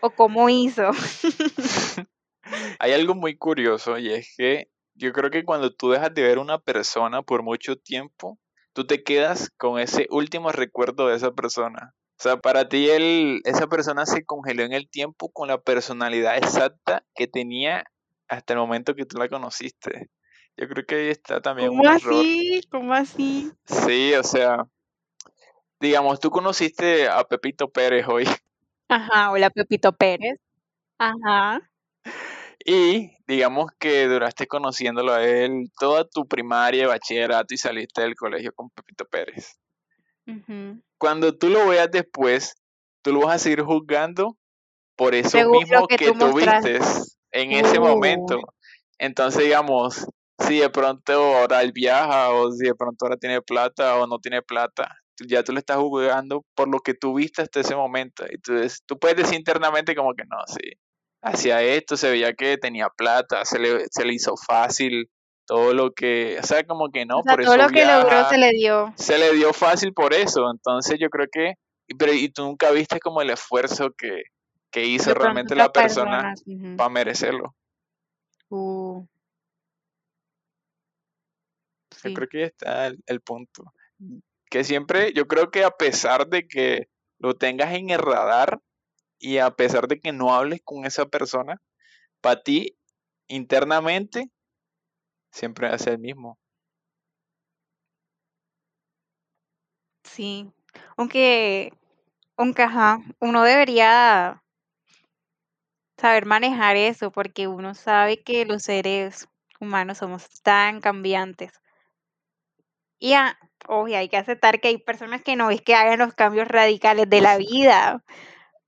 O 0.00 0.10
cómo 0.10 0.48
hizo. 0.48 0.90
Hay 2.78 2.92
algo 2.92 3.14
muy 3.14 3.36
curioso 3.36 3.98
y 3.98 4.12
es 4.12 4.34
que 4.36 4.71
yo 4.94 5.12
creo 5.12 5.30
que 5.30 5.44
cuando 5.44 5.72
tú 5.72 5.90
dejas 5.90 6.14
de 6.14 6.22
ver 6.22 6.38
a 6.38 6.42
una 6.42 6.58
persona 6.58 7.22
por 7.22 7.42
mucho 7.42 7.76
tiempo, 7.76 8.38
tú 8.72 8.86
te 8.86 9.02
quedas 9.02 9.50
con 9.56 9.78
ese 9.78 10.06
último 10.10 10.52
recuerdo 10.52 11.08
de 11.08 11.16
esa 11.16 11.32
persona. 11.32 11.94
O 12.18 12.22
sea, 12.22 12.36
para 12.36 12.68
ti 12.68 12.88
él, 12.88 13.40
esa 13.44 13.66
persona 13.66 14.06
se 14.06 14.24
congeló 14.24 14.62
en 14.62 14.72
el 14.72 14.88
tiempo 14.88 15.30
con 15.32 15.48
la 15.48 15.60
personalidad 15.60 16.36
exacta 16.36 17.04
que 17.14 17.26
tenía 17.26 17.84
hasta 18.28 18.52
el 18.52 18.60
momento 18.60 18.94
que 18.94 19.06
tú 19.06 19.18
la 19.18 19.28
conociste. 19.28 20.08
Yo 20.56 20.68
creo 20.68 20.84
que 20.86 20.94
ahí 20.94 21.08
está 21.08 21.40
también 21.40 21.70
¿Cómo 21.70 21.82
un 21.82 21.88
error. 21.88 22.14
así? 22.14 22.60
¿Cómo 22.70 22.94
así? 22.94 23.52
Sí, 23.64 24.14
o 24.14 24.22
sea, 24.22 24.66
digamos, 25.80 26.20
tú 26.20 26.30
conociste 26.30 27.08
a 27.08 27.24
Pepito 27.24 27.70
Pérez 27.70 28.06
hoy 28.06 28.24
Ajá, 28.88 29.30
hola 29.30 29.48
Pepito 29.48 29.92
Pérez. 29.92 30.38
Ajá. 30.98 31.60
Y 32.64 33.16
digamos 33.26 33.70
que 33.78 34.06
duraste 34.06 34.46
conociéndolo 34.46 35.12
a 35.12 35.24
él 35.24 35.70
toda 35.78 36.08
tu 36.08 36.26
primaria, 36.26 36.86
bachillerato 36.86 37.54
y 37.54 37.58
saliste 37.58 38.02
del 38.02 38.14
colegio 38.14 38.52
con 38.52 38.70
Pepito 38.70 39.04
Pérez. 39.06 39.58
Cuando 40.98 41.36
tú 41.36 41.48
lo 41.48 41.66
veas 41.66 41.90
después, 41.90 42.54
tú 43.02 43.12
lo 43.12 43.20
vas 43.20 43.36
a 43.36 43.38
seguir 43.38 43.62
juzgando 43.62 44.36
por 44.96 45.14
eso 45.14 45.30
Según 45.30 45.58
mismo 45.58 45.86
que 45.88 45.96
que 45.96 46.12
tú 46.12 46.34
vistes 46.34 47.18
en 47.32 47.52
ese 47.52 47.78
Uh, 47.78 47.82
momento. 47.82 48.40
Entonces, 48.98 49.44
digamos, 49.44 50.06
si 50.38 50.58
de 50.58 50.70
pronto 50.70 51.12
ahora 51.12 51.62
él 51.62 51.72
viaja 51.72 52.30
o 52.30 52.52
si 52.52 52.66
de 52.66 52.74
pronto 52.74 53.04
ahora 53.04 53.16
tiene 53.16 53.42
plata 53.42 53.96
o 53.96 54.06
no 54.06 54.18
tiene 54.18 54.42
plata, 54.42 54.96
ya 55.26 55.42
tú 55.42 55.52
le 55.52 55.58
estás 55.58 55.78
juzgando 55.78 56.44
por 56.54 56.68
lo 56.68 56.78
que 56.80 56.94
tú 56.94 57.14
viste 57.14 57.42
hasta 57.42 57.60
ese 57.60 57.74
momento. 57.74 58.24
Y 58.30 58.38
tú, 58.38 58.52
tú 58.86 58.98
puedes 58.98 59.16
decir 59.16 59.38
internamente 59.38 59.94
como 59.94 60.14
que 60.14 60.24
no, 60.24 60.36
sí, 60.46 60.72
hacía 61.22 61.62
esto, 61.62 61.96
se 61.96 62.10
veía 62.10 62.34
que 62.34 62.58
tenía 62.58 62.88
plata, 62.88 63.44
se 63.44 63.58
le, 63.58 63.86
se 63.90 64.04
le 64.04 64.14
hizo 64.14 64.36
fácil 64.36 65.08
todo 65.46 65.72
lo 65.74 65.92
que, 65.92 66.38
o 66.38 66.42
sea, 66.46 66.64
como 66.64 66.90
que 66.90 67.06
no, 67.06 67.18
O 67.18 67.22
sea, 67.22 67.34
por 67.34 67.44
todo 67.44 67.54
eso 67.54 67.62
lo 67.64 67.68
que 67.70 67.84
logró 67.86 68.28
se 68.28 68.38
le 68.38 68.50
dio. 68.50 68.92
se 68.96 69.18
le 69.18 69.32
dio 69.34 69.52
fácil 69.52 69.92
por 69.92 70.12
eso, 70.14 70.50
entonces 70.50 70.98
yo 71.00 71.08
creo 71.10 71.26
que, 71.30 71.54
y- 71.88 71.94
pero 71.94 72.12
y 72.12 72.28
tú 72.28 72.42
nunca 72.42 72.70
viste 72.70 73.00
como 73.00 73.22
el 73.22 73.30
esfuerzo 73.30 73.90
que, 73.96 74.22
que 74.70 74.84
hizo 74.86 75.12
realmente 75.14 75.54
la 75.54 75.70
persona 75.72 76.34
para 76.76 76.88
merecerlo. 76.90 77.54
Uh, 78.48 79.04
Yo 82.04 82.14
creo 82.14 82.28
que 82.28 82.44
está 82.44 82.86
el, 82.86 82.98
el 83.06 83.20
punto. 83.20 83.64
Que 84.50 84.64
siempre, 84.64 85.12
yo 85.14 85.26
creo 85.26 85.50
que 85.50 85.64
a 85.64 85.70
pesar 85.70 86.26
de 86.26 86.46
que 86.46 86.88
lo 87.18 87.34
tengas 87.34 87.72
en 87.74 87.90
el 87.90 87.98
radar 87.98 88.58
y 89.22 89.38
a 89.38 89.52
pesar 89.52 89.86
de 89.86 90.00
que 90.00 90.12
no 90.12 90.34
hables 90.34 90.60
con 90.64 90.84
esa 90.84 91.06
persona, 91.06 91.62
para 92.20 92.42
ti 92.42 92.76
internamente 93.28 94.30
siempre 95.30 95.78
ser 95.78 95.94
el 95.94 95.98
mismo. 96.00 96.38
Sí. 100.02 100.50
Aunque, 100.96 101.72
aunque, 102.36 102.62
ajá, 102.62 102.98
uno 103.20 103.44
debería 103.44 104.42
saber 105.96 106.26
manejar 106.26 106.76
eso 106.76 107.12
porque 107.12 107.46
uno 107.46 107.74
sabe 107.74 108.24
que 108.24 108.44
los 108.44 108.64
seres 108.64 109.28
humanos 109.60 109.98
somos 109.98 110.28
tan 110.42 110.80
cambiantes. 110.80 111.52
Y 112.98 113.12
ah, 113.14 113.38
oye, 113.68 113.96
hay 113.96 114.08
que 114.08 114.16
aceptar 114.16 114.60
que 114.60 114.68
hay 114.68 114.78
personas 114.78 115.22
que 115.22 115.36
no 115.36 115.50
es 115.50 115.62
que 115.62 115.76
hagan 115.76 116.00
los 116.00 116.14
cambios 116.14 116.48
radicales 116.48 117.08
de 117.08 117.20
la 117.20 117.36
vida, 117.36 118.02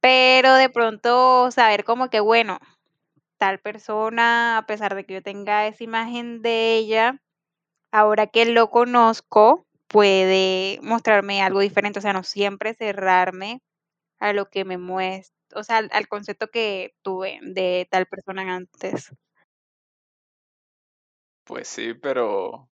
pero 0.05 0.53
de 0.57 0.69
pronto 0.69 1.51
saber 1.51 1.83
como 1.83 2.11
que, 2.11 2.21
bueno, 2.21 2.59
tal 3.39 3.59
persona, 3.59 4.59
a 4.59 4.67
pesar 4.67 4.95
de 4.95 5.07
que 5.07 5.15
yo 5.15 5.23
tenga 5.23 5.67
esa 5.67 5.83
imagen 5.83 6.43
de 6.43 6.77
ella, 6.77 7.23
ahora 7.91 8.27
que 8.27 8.45
lo 8.45 8.69
conozco, 8.69 9.67
puede 9.89 10.79
mostrarme 10.83 11.41
algo 11.41 11.61
diferente, 11.61 12.01
o 12.01 12.03
sea, 12.03 12.13
no 12.13 12.23
siempre 12.23 12.75
cerrarme 12.75 13.63
a 14.19 14.35
lo 14.35 14.51
que 14.51 14.67
me 14.67 14.77
muestra, 14.77 15.35
o 15.55 15.65
sea, 15.65 15.79
al, 15.79 15.89
al 15.91 16.07
concepto 16.07 16.49
que 16.49 16.93
tuve 17.01 17.39
de 17.41 17.89
tal 17.91 18.05
persona 18.05 18.57
antes. 18.57 19.11
Pues 21.45 21.67
sí, 21.67 21.95
pero 21.95 22.69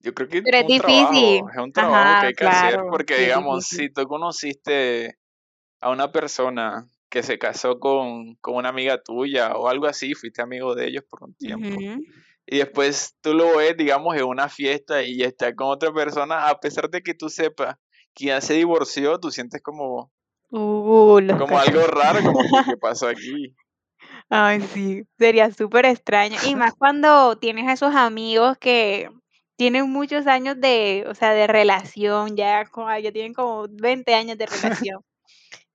yo 0.00 0.12
creo 0.12 0.28
que 0.28 0.38
es 0.38 0.44
Pero 0.44 0.58
es 0.58 0.62
un 0.64 0.68
difícil. 0.68 1.38
trabajo, 1.38 1.50
es 1.50 1.56
un 1.56 1.72
trabajo 1.72 2.20
que 2.20 2.26
hay 2.26 2.34
que 2.34 2.44
hacer 2.44 2.80
porque 2.90 3.18
digamos, 3.18 3.60
difícil. 3.60 3.78
si 3.78 3.90
tú 3.94 4.06
conociste 4.06 5.16
a 5.80 5.90
una 5.90 6.12
persona 6.12 6.86
que 7.08 7.22
se 7.22 7.38
casó 7.38 7.78
con, 7.80 8.34
con 8.36 8.56
una 8.56 8.68
amiga 8.68 9.02
tuya 9.02 9.54
o 9.54 9.68
algo 9.68 9.86
así, 9.86 10.14
fuiste 10.14 10.42
amigo 10.42 10.74
de 10.74 10.88
ellos 10.88 11.04
por 11.08 11.24
un 11.24 11.34
tiempo. 11.34 11.80
Y 12.46 12.58
después 12.58 13.16
tú 13.20 13.34
lo 13.34 13.56
ves, 13.56 13.76
digamos, 13.76 14.16
en 14.16 14.24
una 14.24 14.48
fiesta 14.48 15.02
y 15.02 15.22
está 15.22 15.54
con 15.54 15.68
otra 15.68 15.92
persona, 15.92 16.48
a 16.48 16.60
pesar 16.60 16.88
de 16.90 17.02
que 17.02 17.14
tú 17.14 17.28
sepas 17.28 17.76
que 18.14 18.26
ya 18.26 18.40
se 18.40 18.54
divorció, 18.54 19.18
tú 19.20 19.30
sientes 19.30 19.62
como, 19.62 20.10
Uh, 20.50 21.20
como 21.38 21.58
algo 21.58 21.86
raro, 21.86 22.22
como 22.22 22.40
que, 22.40 22.70
¿qué 22.70 22.76
pasó 22.78 23.06
aquí? 23.08 23.54
Ay, 24.30 24.60
sí, 24.60 25.04
sería 25.18 25.50
súper 25.52 25.86
extraño. 25.86 26.38
Y 26.46 26.54
más 26.54 26.74
cuando 26.74 27.36
tienes 27.36 27.70
esos 27.70 27.94
amigos 27.94 28.56
que 28.58 29.10
tienen 29.56 29.90
muchos 29.90 30.26
años 30.26 30.58
de, 30.58 31.04
o 31.08 31.14
sea, 31.14 31.32
de 31.32 31.46
relación, 31.46 32.36
ya, 32.36 32.64
ya 33.02 33.12
tienen 33.12 33.34
como 33.34 33.66
20 33.68 34.14
años 34.14 34.38
de 34.38 34.46
relación. 34.86 35.02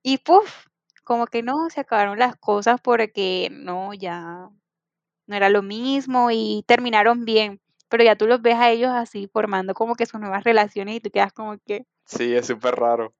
Y 0.03 0.17
puf, 0.19 0.67
como 1.03 1.27
que 1.27 1.41
no, 1.43 1.69
se 1.69 1.79
acabaron 1.81 2.19
las 2.19 2.35
cosas 2.35 2.79
porque 2.81 3.49
no, 3.51 3.93
ya 3.93 4.49
no 5.27 5.35
era 5.35 5.49
lo 5.49 5.61
mismo 5.63 6.29
y 6.31 6.63
terminaron 6.67 7.25
bien. 7.25 7.61
Pero 7.89 8.03
ya 8.03 8.15
tú 8.15 8.27
los 8.27 8.41
ves 8.41 8.55
a 8.55 8.69
ellos 8.71 8.91
así 8.91 9.27
formando 9.31 9.73
como 9.73 9.95
que 9.95 10.05
sus 10.05 10.19
nuevas 10.19 10.43
relaciones 10.43 10.95
y 10.95 10.99
tú 10.99 11.09
quedas 11.09 11.31
como 11.33 11.57
que, 11.65 11.85
Sí, 12.05 12.33
es 12.35 12.47
súper 12.47 12.75
raro. 12.75 13.13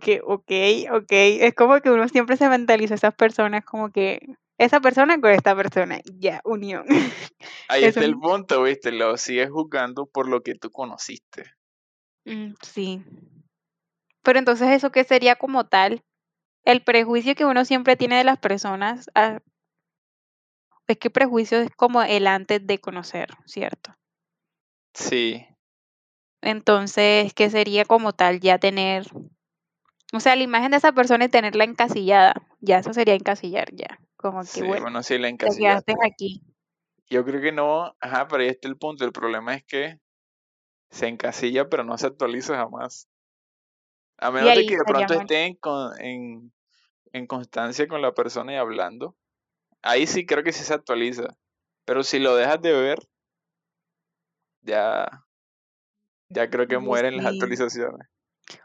que, 0.00 0.20
ok, 0.24 0.50
ok. 0.92 1.10
Es 1.12 1.54
como 1.54 1.80
que 1.80 1.90
uno 1.90 2.08
siempre 2.08 2.36
se 2.36 2.48
mentaliza 2.48 2.94
a 2.94 2.96
esas 2.96 3.14
personas 3.14 3.64
como 3.64 3.90
que 3.92 4.20
esa 4.58 4.80
persona 4.80 5.20
con 5.20 5.30
esta 5.30 5.54
persona, 5.54 6.00
ya, 6.18 6.40
unión. 6.44 6.86
Ahí 7.68 7.80
Eso 7.84 7.88
está 7.88 8.04
el 8.04 8.12
no- 8.12 8.20
punto, 8.20 8.62
¿viste? 8.62 8.90
Lo 8.90 9.16
sigues 9.16 9.50
juzgando 9.50 10.06
por 10.06 10.28
lo 10.28 10.42
que 10.42 10.54
tú 10.54 10.70
conociste. 10.70 11.44
Mm, 12.24 12.54
sí. 12.62 13.04
Pero 14.22 14.38
entonces 14.38 14.70
eso 14.70 14.90
qué 14.90 15.04
sería 15.04 15.36
como 15.36 15.66
tal, 15.66 16.02
el 16.66 16.82
prejuicio 16.82 17.34
que 17.34 17.46
uno 17.46 17.64
siempre 17.64 17.96
tiene 17.96 18.18
de 18.18 18.24
las 18.24 18.38
personas, 18.38 19.08
ah, 19.14 19.38
es 20.88 20.98
que 20.98 21.10
prejuicio 21.10 21.58
es 21.60 21.70
como 21.74 22.02
el 22.02 22.26
antes 22.26 22.66
de 22.66 22.78
conocer, 22.78 23.30
¿cierto? 23.46 23.94
Sí, 24.94 25.46
Entonces, 26.42 27.32
¿qué 27.34 27.50
sería 27.50 27.84
como 27.84 28.12
tal 28.12 28.40
ya 28.40 28.58
tener, 28.58 29.06
o 30.12 30.20
sea, 30.20 30.36
la 30.36 30.42
imagen 30.42 30.70
de 30.70 30.76
esa 30.78 30.92
persona 30.92 31.24
y 31.24 31.28
tenerla 31.28 31.64
encasillada? 31.64 32.34
Ya 32.60 32.78
eso 32.78 32.92
sería 32.92 33.14
encasillar 33.14 33.68
ya, 33.72 34.00
como 34.16 34.40
que 34.40 34.46
sí, 34.46 34.62
bueno, 34.62 34.82
bueno, 34.82 35.02
sí, 35.02 35.18
la 35.18 35.30
te 35.36 35.48
quedaste 35.56 35.94
aquí. 36.04 36.42
Yo 37.08 37.24
creo 37.24 37.40
que 37.40 37.52
no, 37.52 37.94
ajá, 38.00 38.26
pero 38.26 38.42
ahí 38.42 38.48
está 38.48 38.68
el 38.68 38.76
punto. 38.76 39.04
El 39.04 39.12
problema 39.12 39.54
es 39.54 39.64
que 39.64 40.00
se 40.90 41.06
encasilla, 41.08 41.68
pero 41.68 41.84
no 41.84 41.96
se 41.98 42.08
actualiza 42.08 42.56
jamás. 42.56 43.08
A 44.18 44.30
menos 44.30 44.54
de 44.54 44.66
que 44.66 44.76
de 44.76 44.84
pronto 44.84 45.14
esté 45.14 45.44
en, 45.44 45.54
con- 45.56 46.00
en, 46.00 46.52
en 47.16 47.26
constancia 47.26 47.88
con 47.88 48.02
la 48.02 48.12
persona 48.12 48.52
y 48.52 48.56
hablando. 48.56 49.16
Ahí 49.82 50.06
sí 50.06 50.26
creo 50.26 50.44
que 50.44 50.52
sí 50.52 50.64
se 50.64 50.74
actualiza. 50.74 51.36
Pero 51.84 52.02
si 52.02 52.18
lo 52.18 52.36
dejas 52.36 52.60
de 52.60 52.72
ver, 52.72 52.98
ya, 54.62 55.24
ya 56.28 56.50
creo 56.50 56.66
que 56.66 56.78
mueren 56.78 57.16
las 57.16 57.26
actualizaciones. 57.26 58.08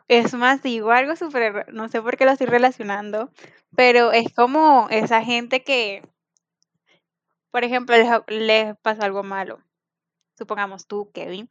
Es 0.08 0.34
más, 0.34 0.62
digo 0.62 0.92
algo 0.92 1.16
súper, 1.16 1.72
no 1.74 1.88
sé 1.90 2.02
por 2.02 2.18
qué 2.18 2.26
lo 2.26 2.32
estoy 2.32 2.48
relacionando, 2.48 3.32
pero 3.76 4.12
es 4.12 4.32
como 4.34 4.88
esa 4.90 5.24
gente 5.24 5.64
que, 5.64 6.04
por 7.52 7.64
ejemplo, 7.64 7.96
les, 7.96 8.10
les 8.28 8.78
pasó 8.78 9.04
algo 9.04 9.24
malo. 9.24 9.60
Supongamos 10.38 10.88
tú, 10.88 11.12
Kevin, 11.14 11.50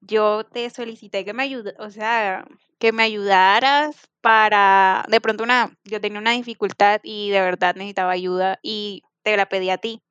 yo 0.00 0.44
te 0.44 0.70
solicité 0.70 1.24
que 1.24 1.32
me 1.32 1.42
ayude, 1.44 1.74
o 1.78 1.90
sea, 1.90 2.46
que 2.78 2.92
me 2.92 3.02
ayudaras 3.02 4.08
para, 4.20 5.04
de 5.08 5.20
pronto 5.20 5.44
una, 5.44 5.76
yo 5.84 6.00
tenía 6.00 6.18
una 6.20 6.32
dificultad 6.32 7.00
y 7.02 7.30
de 7.30 7.40
verdad 7.40 7.74
necesitaba 7.76 8.12
ayuda 8.12 8.58
y 8.62 9.02
te 9.22 9.36
la 9.36 9.46
pedí 9.48 9.70
a 9.70 9.78
ti, 9.78 10.02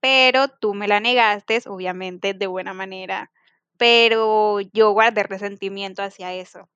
pero 0.00 0.48
tú 0.48 0.74
me 0.74 0.88
la 0.88 1.00
negaste, 1.00 1.60
obviamente 1.66 2.34
de 2.34 2.46
buena 2.46 2.74
manera, 2.74 3.30
pero 3.76 4.60
yo 4.60 4.92
guardé 4.92 5.22
resentimiento 5.24 6.02
hacia 6.02 6.34
eso. 6.34 6.68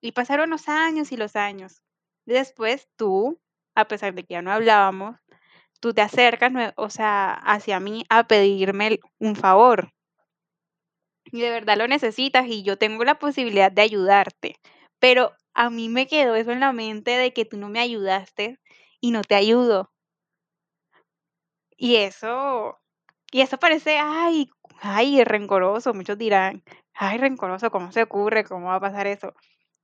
Y 0.00 0.12
pasaron 0.12 0.50
los 0.50 0.68
años 0.68 1.12
y 1.12 1.16
los 1.16 1.36
años. 1.36 1.82
Después 2.26 2.88
tú, 2.96 3.40
a 3.74 3.86
pesar 3.86 4.14
de 4.14 4.24
que 4.24 4.34
ya 4.34 4.42
no 4.42 4.52
hablábamos, 4.52 5.16
tú 5.80 5.94
te 5.94 6.02
acercas, 6.02 6.52
o 6.76 6.90
sea, 6.90 7.32
hacia 7.34 7.80
mí 7.80 8.04
a 8.08 8.24
pedirme 8.26 9.00
un 9.18 9.36
favor. 9.36 9.92
Y 11.32 11.40
de 11.40 11.50
verdad 11.50 11.76
lo 11.76 11.88
necesitas 11.88 12.46
y 12.46 12.62
yo 12.62 12.78
tengo 12.78 13.04
la 13.04 13.18
posibilidad 13.18 13.72
de 13.72 13.82
ayudarte. 13.82 14.56
Pero 14.98 15.32
a 15.54 15.70
mí 15.70 15.88
me 15.88 16.06
quedó 16.06 16.34
eso 16.34 16.52
en 16.52 16.60
la 16.60 16.72
mente 16.72 17.12
de 17.12 17.32
que 17.32 17.44
tú 17.44 17.56
no 17.56 17.68
me 17.68 17.80
ayudaste 17.80 18.58
y 19.00 19.10
no 19.10 19.22
te 19.22 19.34
ayudo. 19.34 19.90
Y 21.76 21.96
eso, 21.96 22.78
y 23.30 23.42
eso 23.42 23.58
parece, 23.58 23.98
ay, 23.98 24.48
ay, 24.80 25.24
rencoroso. 25.24 25.94
Muchos 25.94 26.18
dirán, 26.18 26.62
ay, 26.94 27.18
rencoroso, 27.18 27.70
¿cómo 27.70 27.92
se 27.92 28.02
ocurre? 28.02 28.44
¿Cómo 28.44 28.68
va 28.68 28.76
a 28.76 28.80
pasar 28.80 29.06
eso? 29.06 29.34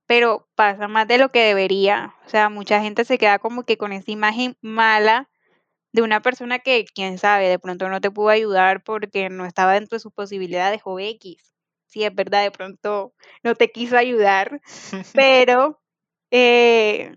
Pero 0.07 0.47
pasa 0.55 0.87
más 0.87 1.07
de 1.07 1.17
lo 1.17 1.31
que 1.31 1.41
debería. 1.41 2.15
O 2.25 2.29
sea, 2.29 2.49
mucha 2.49 2.81
gente 2.81 3.05
se 3.05 3.17
queda 3.17 3.39
como 3.39 3.63
que 3.63 3.77
con 3.77 3.93
esa 3.93 4.11
imagen 4.11 4.57
mala 4.61 5.29
de 5.93 6.01
una 6.01 6.21
persona 6.21 6.59
que, 6.59 6.85
quién 6.93 7.19
sabe, 7.19 7.47
de 7.47 7.59
pronto 7.59 7.87
no 7.87 8.01
te 8.01 8.11
pudo 8.11 8.29
ayudar 8.29 8.83
porque 8.83 9.29
no 9.29 9.45
estaba 9.45 9.73
dentro 9.73 9.95
de 9.95 10.01
sus 10.01 10.11
posibilidades 10.11 10.81
o 10.83 10.99
X. 10.99 11.53
Sí, 11.85 12.03
es 12.03 12.13
verdad, 12.13 12.43
de 12.43 12.51
pronto 12.51 13.13
no 13.43 13.53
te 13.53 13.71
quiso 13.71 13.95
ayudar, 13.95 14.59
pero 15.13 15.79
eh, 16.31 17.13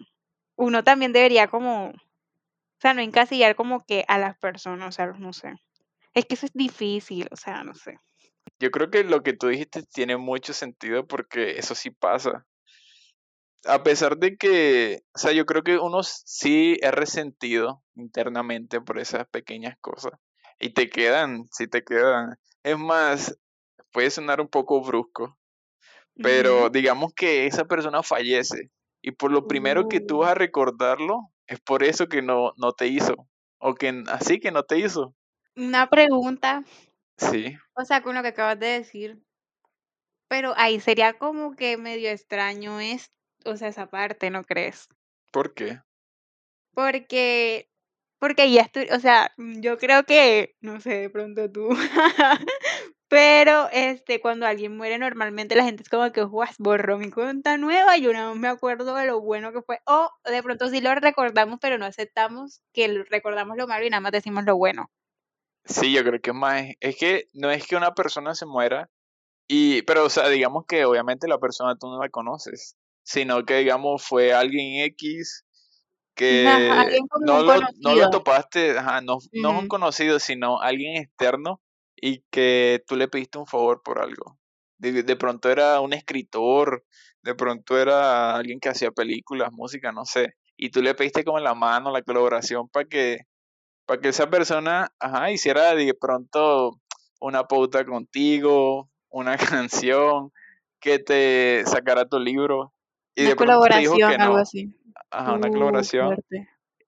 uno 0.57 0.85
también 0.85 1.15
debería 1.15 1.49
como, 1.49 1.89
o 1.89 1.95
sea, 2.79 2.93
no 2.93 3.01
encasillar 3.01 3.57
como 3.57 3.85
que 3.87 4.05
a 4.09 4.19
las 4.19 4.37
personas, 4.37 4.89
o 4.89 4.93
sea, 4.93 5.07
no 5.07 5.33
sé. 5.33 5.55
Es 6.13 6.27
que 6.27 6.35
eso 6.35 6.45
es 6.45 6.53
difícil, 6.53 7.27
o 7.31 7.37
sea, 7.37 7.65
no 7.65 7.75
sé. 7.75 7.99
Yo 8.59 8.71
creo 8.71 8.91
que 8.91 9.05
lo 9.05 9.23
que 9.23 9.33
tú 9.33 9.49
dijiste 9.49 9.85
tiene 9.85 10.19
mucho 10.19 10.53
sentido 10.53 11.07
porque 11.07 11.59
eso 11.59 11.75
sí 11.75 11.91
pasa. 11.91 12.47
A 13.65 13.83
pesar 13.83 14.19
de 14.19 14.37
que, 14.37 15.03
o 15.15 15.19
sea, 15.19 15.33
yo 15.33 15.47
creo 15.47 15.63
que 15.63 15.79
uno 15.79 16.03
sí 16.03 16.77
es 16.83 16.93
resentido 16.93 17.83
internamente 17.97 18.81
por 18.81 18.99
esas 18.99 19.27
pequeñas 19.29 19.77
cosas. 19.81 20.13
Y 20.59 20.71
te 20.71 20.89
quedan, 20.89 21.47
sí 21.51 21.67
te 21.69 21.83
quedan. 21.85 22.37
Es 22.63 22.79
más, 22.79 23.39
puede 23.93 24.11
sonar 24.11 24.41
un 24.41 24.49
poco 24.49 24.83
brusco, 24.83 25.39
pero 26.23 26.71
digamos 26.71 27.13
que 27.15 27.47
esa 27.47 27.65
persona 27.67 28.03
fallece. 28.03 28.71
Y 29.03 29.13
por 29.13 29.31
lo 29.33 29.47
primero 29.47 29.89
que 29.89 30.01
tú 30.01 30.17
Uh, 30.17 30.21
vas 30.21 30.33
a 30.33 30.35
recordarlo, 30.35 31.33
es 31.47 31.61
por 31.61 31.83
eso 31.85 32.09
que 32.09 32.23
no, 32.23 32.53
no 32.57 32.73
te 32.73 32.89
hizo. 32.89 33.15
O 33.59 33.75
que 33.75 34.03
así 34.09 34.41
que 34.41 34.51
no 34.51 34.65
te 34.65 34.79
hizo. 34.79 35.15
Una 35.57 35.89
pregunta, 35.89 36.65
Sí. 37.19 37.57
O 37.75 37.85
sea, 37.85 38.03
con 38.03 38.15
lo 38.15 38.23
que 38.23 38.29
acabas 38.29 38.59
de 38.59 38.67
decir. 38.67 39.23
Pero 40.29 40.53
ahí 40.57 40.81
sería 40.81 41.15
como 41.15 41.55
que 41.57 41.77
medio 41.77 42.11
extraño 42.11 42.81
es, 42.81 43.11
o 43.45 43.57
sea, 43.57 43.69
esa 43.69 43.89
parte, 43.89 44.31
¿no 44.31 44.45
crees? 44.45 44.89
¿Por 45.33 45.55
qué? 45.55 45.81
Porque, 46.75 47.71
porque 48.19 48.51
ya 48.51 48.63
estoy, 48.63 48.89
o 48.91 49.01
sea, 49.01 49.33
mm, 49.37 49.61
yo 49.61 49.79
creo 49.79 50.05
que, 50.05 50.55
no 50.61 50.81
sé, 50.81 50.91
de 50.95 51.11
pronto 51.11 51.51
tú, 51.51 51.69
pero 53.09 53.69
este, 53.73 54.21
cuando 54.21 54.47
alguien 54.47 54.77
muere 54.77 54.99
normalmente 54.99 55.55
la 55.57 55.65
gente 55.65 55.83
es 55.83 55.89
como 55.89 56.11
que, 56.13 56.23
"Guas, 56.25 56.57
borró 56.59 56.99
mi 56.99 57.11
cuenta 57.11 57.57
nueva, 57.59 57.97
yo 57.99 58.13
no 58.13 58.35
me 58.35 58.49
acuerdo 58.49 58.95
de 58.95 59.07
lo 59.07 59.21
bueno 59.21 59.53
que 59.53 59.63
fue, 59.63 59.81
o 59.87 60.11
de 60.25 60.43
pronto 60.43 60.69
sí 60.69 60.81
lo 60.81 60.95
recordamos, 60.95 61.59
pero 61.61 61.79
no 61.79 61.87
aceptamos 61.87 62.63
que 62.73 63.05
recordamos 63.11 63.57
lo 63.57 63.67
malo 63.67 63.87
y 63.87 63.91
nada 63.91 64.01
más 64.01 64.13
decimos 64.13 64.45
lo 64.45 64.57
bueno. 64.57 64.91
Sí, 65.65 65.93
yo 65.93 66.05
creo 66.05 66.21
que 66.21 66.31
es 66.31 66.37
más, 66.37 66.65
es 66.81 66.97
que 66.97 67.29
no 67.35 67.51
es 67.51 67.67
que 67.67 67.77
una 67.77 67.95
persona 67.95 68.35
se 68.35 68.47
muera 68.47 68.89
y, 69.49 69.83
pero 69.83 70.05
o 70.07 70.11
sea, 70.11 70.29
digamos 70.29 70.67
que 70.67 70.85
obviamente 70.85 71.29
la 71.29 71.39
persona 71.39 71.77
tú 71.77 71.89
no 71.89 72.01
la 72.01 72.09
conoces, 72.11 72.77
sino 73.05 73.45
que 73.45 73.59
digamos 73.59 74.05
fue 74.05 74.35
alguien 74.35 74.85
X 74.87 75.46
que 76.17 76.49
Ajá, 76.49 76.87
no 77.21 77.43
lo, 77.43 77.55
no 77.77 77.95
lo 77.95 78.11
topaste, 78.11 78.79
ajá, 78.79 79.01
no, 79.03 79.19
no 79.33 79.51
es 79.53 79.63
un 79.63 79.69
conocido, 79.69 80.19
sino 80.19 80.61
alguien 80.61 80.97
externo 80.97 81.61
y 81.95 82.25
que 82.31 82.83
tú 82.87 82.97
le 82.97 83.07
pediste 83.07 83.39
un 83.39 83.47
favor 83.47 83.83
por 83.85 84.01
algo. 84.01 84.39
De, 84.79 85.03
de 85.03 85.17
pronto 85.17 85.51
era 85.51 85.81
un 85.81 85.93
escritor, 85.93 86.85
de 87.23 87.35
pronto 87.35 87.79
era 87.79 88.35
alguien 88.35 88.59
que 88.61 88.71
hacía 88.71 88.91
películas, 88.91 89.53
música, 89.53 89.93
no 89.93 90.05
sé, 90.05 90.35
y 90.57 90.71
tú 90.71 90.83
le 90.83 90.95
pediste 90.95 91.23
como 91.23 91.39
la 91.39 91.55
mano, 91.55 91.93
la 91.93 92.03
colaboración 92.03 92.69
para 92.69 92.87
que 92.87 93.19
para 93.87 94.01
que 94.01 94.09
esa 94.09 94.29
persona, 94.29 94.93
ajá, 94.99 95.31
hiciera 95.31 95.75
de 95.75 95.95
pronto 95.95 96.81
una 97.21 97.45
pauta 97.45 97.85
contigo, 97.85 98.91
una 99.11 99.37
canción, 99.69 100.33
que 100.81 100.99
te 100.99 101.65
sacara 101.67 102.09
tu 102.09 102.19
libro 102.19 102.73
y 103.15 103.23
Una 103.23 103.31
de 103.31 103.37
pronto 103.37 103.61
te 103.69 103.79
dijo 103.79 103.95
que 103.95 104.01
colaboración, 104.01 104.21
algo 104.21 104.35
no, 104.35 104.41
así. 104.41 104.75
Ajá, 105.11 105.35
una 105.35 105.49
Uh, 105.49 105.53
colaboración 105.53 106.17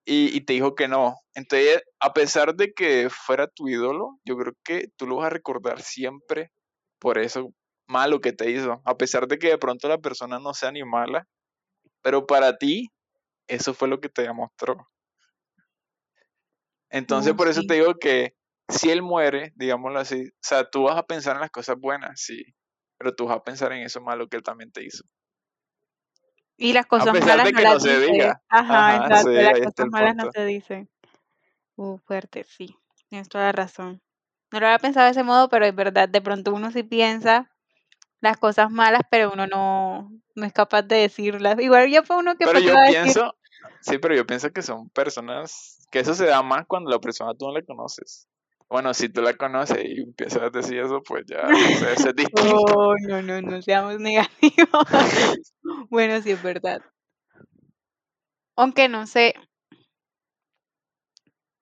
y, 0.05 0.37
y 0.37 0.41
te 0.43 0.55
dijo 0.55 0.75
que 0.75 0.89
no. 0.89 1.17
Entonces, 1.35 1.83
a 2.01 2.13
pesar 2.13 2.55
de 2.55 2.73
que 2.73 3.09
fuera 3.11 3.47
tu 3.49 3.69
ídolo, 3.69 4.19
yo 4.25 4.37
creo 4.37 4.55
que 4.65 4.89
tú 4.97 5.07
lo 5.07 5.17
vas 5.17 5.27
a 5.27 5.31
recordar 5.31 5.83
siempre 5.83 6.51
por 6.99 7.19
eso 7.19 7.53
malo 7.87 8.21
que 8.21 8.33
te 8.33 8.51
hizo, 8.51 8.83
a 8.85 8.97
pesar 8.97 9.27
de 9.29 9.39
que 9.39 9.49
de 9.49 9.59
pronto 9.59 9.89
la 9.89 9.99
persona 9.99 10.39
no 10.39 10.55
sea 10.55 10.73
ni 10.73 10.85
mala, 10.85 11.27
pero 12.03 12.27
para 12.27 12.57
ti 12.59 12.91
eso 13.49 13.75
fue 13.75 13.89
lo 13.89 14.01
que 14.01 14.09
te 14.11 14.23
demostró. 14.23 14.89
Entonces, 16.91 17.33
Uh, 17.33 17.37
por 17.37 17.49
eso 17.49 17.63
te 17.67 17.75
digo 17.75 17.95
que 17.95 18.35
si 18.69 18.91
él 18.91 19.03
muere, 19.03 19.53
digámoslo 19.57 19.99
así, 20.01 20.25
o 20.29 20.31
sea, 20.43 20.69
tú 20.69 20.85
vas 20.85 20.97
a 20.99 21.05
pensar 21.07 21.37
en 21.37 21.43
las 21.43 21.51
cosas 21.51 21.77
buenas, 21.79 22.21
sí, 22.21 22.45
pero 22.99 23.15
tú 23.15 23.27
vas 23.27 23.37
a 23.39 23.43
pensar 23.43 23.73
en 23.73 23.83
eso 23.83 24.01
malo 24.01 24.29
que 24.29 24.37
él 24.37 24.43
también 24.43 24.71
te 24.73 24.85
hizo. 24.85 25.05
Y 26.59 26.73
las 26.73 26.87
cosas 26.87 27.15
malas 27.19 27.53
no 27.53 27.61
las 27.61 27.83
se 27.83 28.01
diga. 28.01 28.43
Ajá, 28.49 28.97
Ajá, 28.97 29.23
sí, 29.23 29.29
exacto, 29.31 29.61
las 29.61 29.75
cosas 29.75 29.91
malas 29.91 30.17
no 30.17 30.31
se 30.33 30.45
dicen. 30.45 30.89
Uh, 31.77 31.99
fuerte, 31.99 32.45
sí. 32.45 32.77
Tienes 33.09 33.29
toda 33.29 33.45
la 33.45 33.53
razón. 33.53 34.03
No 34.51 34.61
lo 34.61 34.67
había 34.67 34.79
pensado 34.79 35.07
de 35.07 35.13
ese 35.13 35.23
modo, 35.23 35.49
pero 35.49 35.65
es 35.65 35.75
verdad, 35.75 36.09
de 36.09 36.21
pronto 36.21 36.53
uno 36.53 36.71
sí 36.73 36.83
piensa 36.83 37.51
las 38.21 38.37
cosas 38.37 38.71
malas, 38.71 39.03
pero 39.11 39.33
uno 39.33 39.47
no, 39.47 40.11
no 40.35 40.47
es 40.47 40.53
capaz 40.53 40.83
de 40.83 40.97
decirlas. 40.97 41.59
Igual 41.61 41.91
yo 41.91 42.03
fue 42.03 42.17
uno 42.17 42.37
que 42.37 42.45
Pero 42.45 42.59
yo 42.59 42.75
decir, 42.75 43.03
pienso, 43.03 43.37
sí, 43.81 43.99
pero 43.99 44.15
yo 44.15 44.27
pienso 44.27 44.51
que 44.51 44.63
son 44.63 44.89
personas, 44.91 45.87
que 45.91 46.01
eso 46.01 46.15
se 46.15 46.27
da 46.27 46.43
más 46.43 46.67
cuando 46.67 46.91
la 46.91 46.99
persona 46.99 47.35
tú 47.35 47.47
no 47.47 47.53
la 47.53 47.63
conoces. 47.63 48.28
Bueno, 48.71 48.93
si 48.95 49.09
tú 49.09 49.23
la 49.23 49.35
conoces 49.35 49.79
y 49.85 50.03
empiezas 50.03 50.43
a 50.43 50.51
decir 50.51 50.79
eso, 50.79 51.03
pues 51.03 51.25
ya, 51.27 51.69
sé, 51.73 51.93
eso 51.95 52.11
es 52.11 52.17
distinto. 52.17 52.63
oh, 52.77 52.95
no, 53.09 53.23
no, 53.23 53.41
no 53.43 53.63
seamos 53.63 53.99
negativos. 54.01 54.87
bueno, 55.91 56.21
sí 56.23 56.31
es 56.33 56.43
verdad. 56.43 56.83
Aunque 58.57 58.91
no 58.91 59.07
sé, 59.07 59.35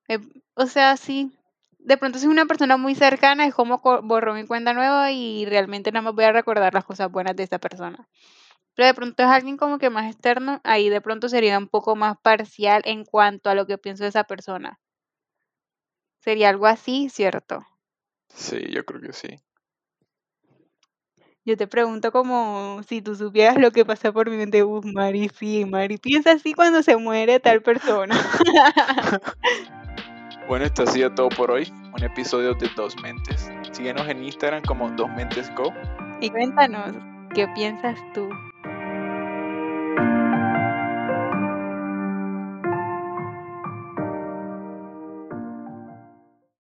eh, 0.09 0.19
o 0.55 0.66
sea, 0.66 0.97
sí. 0.97 1.33
De 1.79 1.97
pronto 1.99 2.19
si 2.19 2.25
es 2.27 2.31
una 2.31 2.47
persona 2.47 2.77
muy 2.77 2.95
cercana, 2.97 3.47
es 3.47 3.55
como 3.55 3.81
co- 3.81 4.03
borró 4.03 4.35
mi 4.35 4.45
cuenta 4.47 4.73
nueva 4.75 5.12
y 5.12 5.45
realmente 5.47 5.92
nada 5.92 6.03
más 6.03 6.14
voy 6.14 6.25
a 6.25 6.33
recordar 6.33 6.75
las 6.75 6.85
cosas 6.85 7.11
buenas 7.12 7.37
de 7.37 7.45
esa 7.45 7.59
persona. 7.59 8.09
Pero 8.77 8.87
de 8.88 8.95
pronto 8.95 9.23
es 9.23 9.29
alguien 9.31 9.57
como 9.59 9.79
que 9.79 9.90
más 9.90 10.07
externo, 10.12 10.61
ahí 10.64 10.88
de 10.90 11.01
pronto 11.03 11.29
sería 11.29 11.59
un 11.59 11.69
poco 11.69 11.97
más 11.97 12.16
parcial 12.23 12.83
en 12.87 13.05
cuanto 13.05 13.51
a 13.51 13.55
lo 13.57 13.66
que 13.66 13.79
pienso 13.79 14.05
de 14.05 14.11
esa 14.11 14.25
persona. 14.25 14.81
Sería 16.27 16.49
algo 16.49 16.67
así, 16.67 17.09
¿cierto? 17.09 17.65
Sí, 18.35 18.59
yo 18.73 18.85
creo 18.85 19.01
que 19.01 19.12
sí. 19.12 19.29
Yo 21.45 21.57
te 21.57 21.69
pregunto 21.69 22.11
como 22.11 22.83
si 22.83 23.01
tú 23.01 23.15
supieras 23.15 23.59
lo 23.59 23.71
que 23.71 23.85
pasa 23.85 24.11
por 24.11 24.29
mi 24.29 24.37
mente, 24.37 24.65
uff, 24.65 24.85
Mari, 24.85 25.29
sí, 25.29 25.65
Mari 25.65 25.99
piensa 25.99 26.33
así 26.33 26.53
cuando 26.53 26.83
se 26.83 26.97
muere 26.97 27.39
tal 27.39 27.62
persona. 27.62 28.17
Bueno, 30.49 30.65
esto 30.65 30.85
ha 30.85 30.87
sido 30.87 31.12
todo 31.12 31.29
por 31.29 31.51
hoy. 31.51 31.73
Un 31.93 32.05
episodio 32.05 32.55
de 32.55 32.69
Dos 32.77 32.95
Mentes. 33.03 33.51
Síguenos 33.73 34.07
en 34.09 34.23
Instagram 34.23 34.62
como 34.62 34.89
Dos 34.91 35.11
Mentes 35.11 35.53
Go. 35.57 35.73
y 36.21 36.31
cuéntanos, 36.31 36.95
¿qué 37.35 37.49
piensas 37.49 37.99
tú? 38.15 38.29